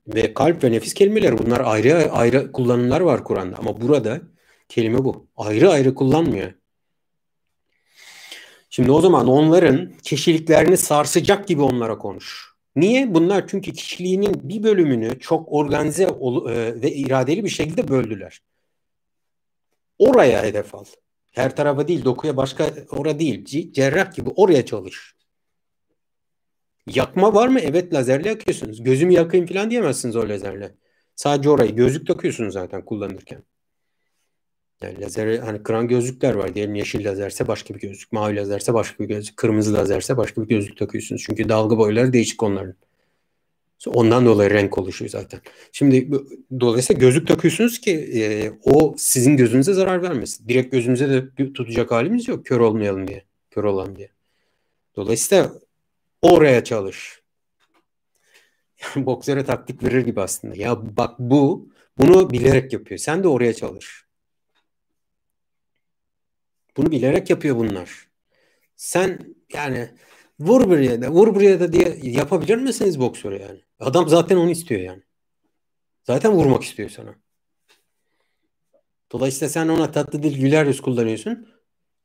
[0.07, 4.21] Ve kalp ve nefis kelimeler bunlar ayrı ayrı kullanımlar var Kur'an'da ama burada
[4.69, 5.27] kelime bu.
[5.37, 6.53] Ayrı ayrı kullanmıyor.
[8.69, 12.56] Şimdi o zaman onların kişiliklerini sarsacak gibi onlara konuş.
[12.77, 13.13] Niye?
[13.13, 18.41] Bunlar çünkü kişiliğinin bir bölümünü çok organize e, ve iradeli bir şekilde böldüler.
[19.99, 20.85] Oraya hedef al.
[21.31, 23.45] Her tarafa değil, dokuya başka ora değil.
[23.73, 25.15] Cerrah gibi oraya çalış.
[26.87, 27.59] Yakma var mı?
[27.59, 28.83] Evet lazerle yakıyorsunuz.
[28.83, 30.75] Gözümü yakayım falan diyemezsiniz o lazerle.
[31.15, 31.75] Sadece orayı.
[31.75, 33.43] Gözlük takıyorsunuz zaten kullanırken.
[34.81, 36.55] Yani lazer hani kıran gözlükler var.
[36.55, 40.47] Diyelim yeşil lazerse başka bir gözlük, mavi lazerse başka bir gözlük, kırmızı lazerse başka bir
[40.47, 41.23] gözlük takıyorsunuz.
[41.25, 42.75] Çünkü dalga boyları değişik onların.
[43.87, 45.41] Ondan dolayı renk oluşuyor zaten.
[45.71, 46.09] Şimdi
[46.59, 50.47] dolayısıyla gözlük takıyorsunuz ki e, o sizin gözünüze zarar vermesin.
[50.47, 52.45] Direkt gözünüze de tutacak halimiz yok.
[52.45, 53.23] Kör olmayalım diye.
[53.51, 54.09] Kör olan diye.
[54.95, 55.51] Dolayısıyla
[56.21, 57.21] oraya çalış.
[59.27, 60.55] Yani taktik verir gibi aslında.
[60.55, 62.97] Ya bak bu bunu bilerek yapıyor.
[62.97, 64.06] Sen de oraya çalış.
[66.77, 68.07] Bunu bilerek yapıyor bunlar.
[68.75, 69.89] Sen yani
[70.39, 73.61] vur buraya da vur buraya da diye yapabilir misiniz boksörü yani?
[73.79, 75.03] Adam zaten onu istiyor yani.
[76.03, 77.15] Zaten vurmak istiyor sana.
[79.11, 81.47] Dolayısıyla sen ona tatlı dil güler yüz kullanıyorsun.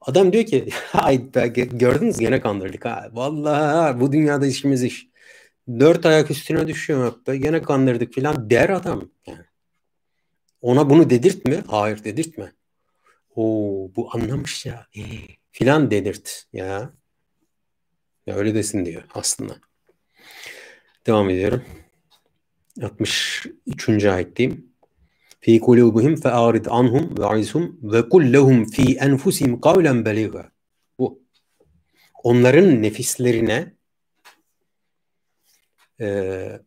[0.00, 3.08] Adam diyor ki ay gördünüz gene kandırdık ha.
[3.12, 5.08] Vallahi bu dünyada işimiz iş.
[5.68, 9.10] Dört ayak üstüne düşüyor hatta gene kandırdık filan der adam.
[9.26, 9.44] Yani.
[10.60, 11.62] Ona bunu dedirtme.
[11.66, 12.52] Hayır dedirtme.
[13.36, 14.86] Oo bu anlamış ya.
[15.50, 16.92] Filan dedirt ya.
[18.26, 19.56] Ya öyle desin diyor aslında.
[21.06, 21.64] Devam ediyorum.
[22.82, 24.04] 63.
[24.04, 24.72] ayetteyim.
[25.40, 30.52] Fi kulubihim fe'arid anhum ve izhum ve kul lehum fi enfusihim kavlen beliga.
[30.98, 31.22] Bu.
[32.22, 33.74] Onların nefislerine
[36.00, 36.60] e,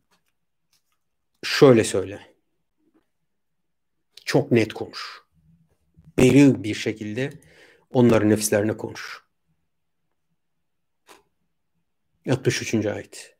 [1.43, 2.35] şöyle söyle.
[4.25, 5.24] Çok net konuş
[6.17, 7.29] beri bir şekilde
[7.89, 9.25] onların nefislerine konuş.
[12.29, 12.85] 63.
[12.85, 13.37] ayet.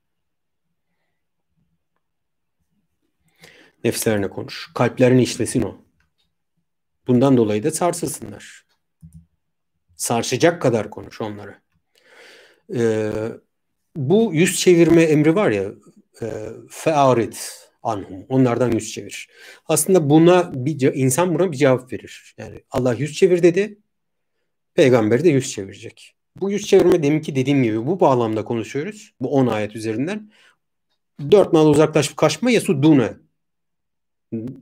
[3.83, 4.71] Nefislerine konuş.
[4.75, 5.85] Kalplerini işlesin o.
[7.07, 8.65] Bundan dolayı da sarsılsınlar.
[9.95, 11.61] Sarsacak kadar konuş onlara.
[12.75, 13.11] Ee,
[13.95, 15.71] bu yüz çevirme emri var ya
[16.21, 18.25] e, fearit anhum.
[18.29, 19.27] Onlardan yüz çevir.
[19.65, 22.35] Aslında buna bir insan buna bir cevap verir.
[22.37, 23.77] Yani Allah yüz çevir dedi.
[24.73, 26.15] Peygamber de yüz çevirecek.
[26.39, 29.13] Bu yüz çevirme deminki dediğim gibi bu bağlamda konuşuyoruz.
[29.21, 30.31] Bu 10 ayet üzerinden.
[31.31, 33.13] Dört nal uzaklaşıp kaçma ya sudune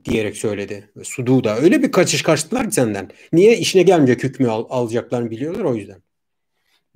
[0.04, 0.90] diyerek söyledi.
[1.02, 3.10] Sudu da öyle bir kaçış kaçtılar ki senden.
[3.32, 3.58] Niye?
[3.58, 6.02] işine gelmeyecek hükmü al, alacaklarını biliyorlar o yüzden.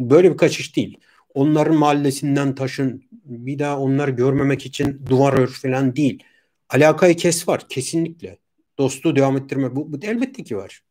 [0.01, 0.99] Böyle bir kaçış değil
[1.39, 6.22] onların mahallesinden taşın bir daha onları görmemek için duvar ör falan değil.
[6.70, 8.39] Alakayı kes var kesinlikle.
[8.78, 10.82] Dostu devam ettirme bu, bu elbette ki var.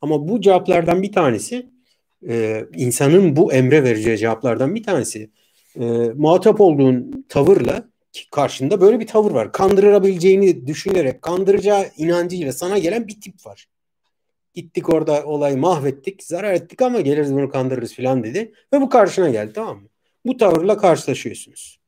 [0.00, 1.66] Ama bu cevaplardan bir tanesi
[2.28, 5.30] e, insanın bu emre vereceği cevaplardan bir tanesi
[5.76, 7.88] e, muhatap olduğun tavırla
[8.30, 9.52] karşında böyle bir tavır var.
[9.52, 13.66] Kandırabileceğini düşünerek kandıracağı inancıyla sana gelen bir tip var.
[14.58, 18.52] Gittik orada olayı mahvettik, zarar ettik ama geliriz bunu kandırırız falan dedi.
[18.72, 19.88] Ve bu karşına geldi tamam mı?
[20.24, 21.80] Bu tavırla karşılaşıyorsunuz.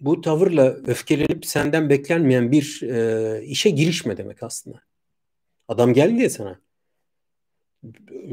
[0.00, 4.80] bu tavırla öfkelenip senden beklenmeyen bir e, işe girişme demek aslında.
[5.68, 6.60] Adam geldi ya sana.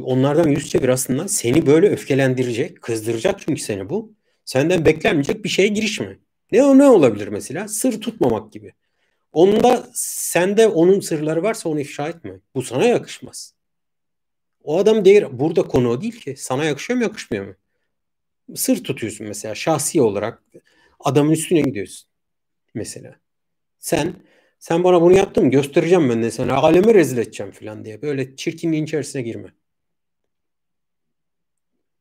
[0.03, 1.27] Onlardan yüz çevir aslında.
[1.27, 4.13] Seni böyle öfkelendirecek, kızdıracak çünkü seni bu.
[4.45, 6.19] Senden beklenmeyecek bir şeye girişme.
[6.51, 7.67] Ne o ne olabilir mesela?
[7.67, 8.73] Sır tutmamak gibi.
[9.33, 12.39] Onda sende onun sırları varsa onu ifşa etme.
[12.55, 13.53] Bu sana yakışmaz.
[14.63, 16.35] O adam değer burada konu o değil ki.
[16.37, 17.53] Sana yakışıyor mu yakışmıyor mu?
[18.55, 20.43] Sır tutuyorsun mesela şahsi olarak
[20.99, 22.09] adamın üstüne gidiyorsun
[22.73, 23.15] mesela.
[23.79, 24.13] Sen
[24.59, 28.83] sen bana bunu yaptın göstereceğim ben de sana alemi rezil edeceğim falan diye böyle çirkinliğin
[28.83, 29.53] içerisine girme.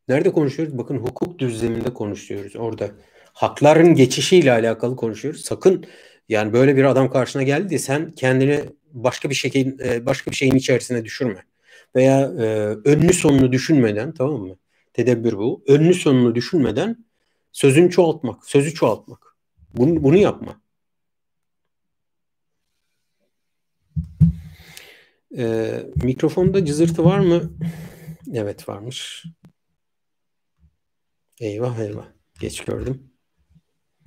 [0.08, 0.78] Nerede konuşuyoruz?
[0.78, 2.90] Bakın hukuk düzleminde konuşuyoruz orada.
[3.32, 5.44] Hakların geçişiyle alakalı konuşuyoruz.
[5.44, 5.86] Sakın
[6.28, 8.60] yani böyle bir adam karşına geldi diye sen kendini
[8.92, 11.44] başka bir şeyin e, başka bir şeyin içerisine düşürme.
[11.96, 12.44] Veya e,
[12.84, 14.56] önlü sonunu düşünmeden tamam mı?
[14.92, 15.64] Tedebbür bu.
[15.68, 17.04] Önlü sonunu düşünmeden
[17.52, 19.36] sözün çoğaltmak, sözü çoğaltmak.
[19.74, 20.62] Bunu, bunu yapma.
[25.38, 27.52] Ee, mikrofonda cızırtı var mı?
[28.34, 29.24] Evet varmış.
[31.40, 32.06] Eyvah eyvah.
[32.40, 33.11] Geç gördüm.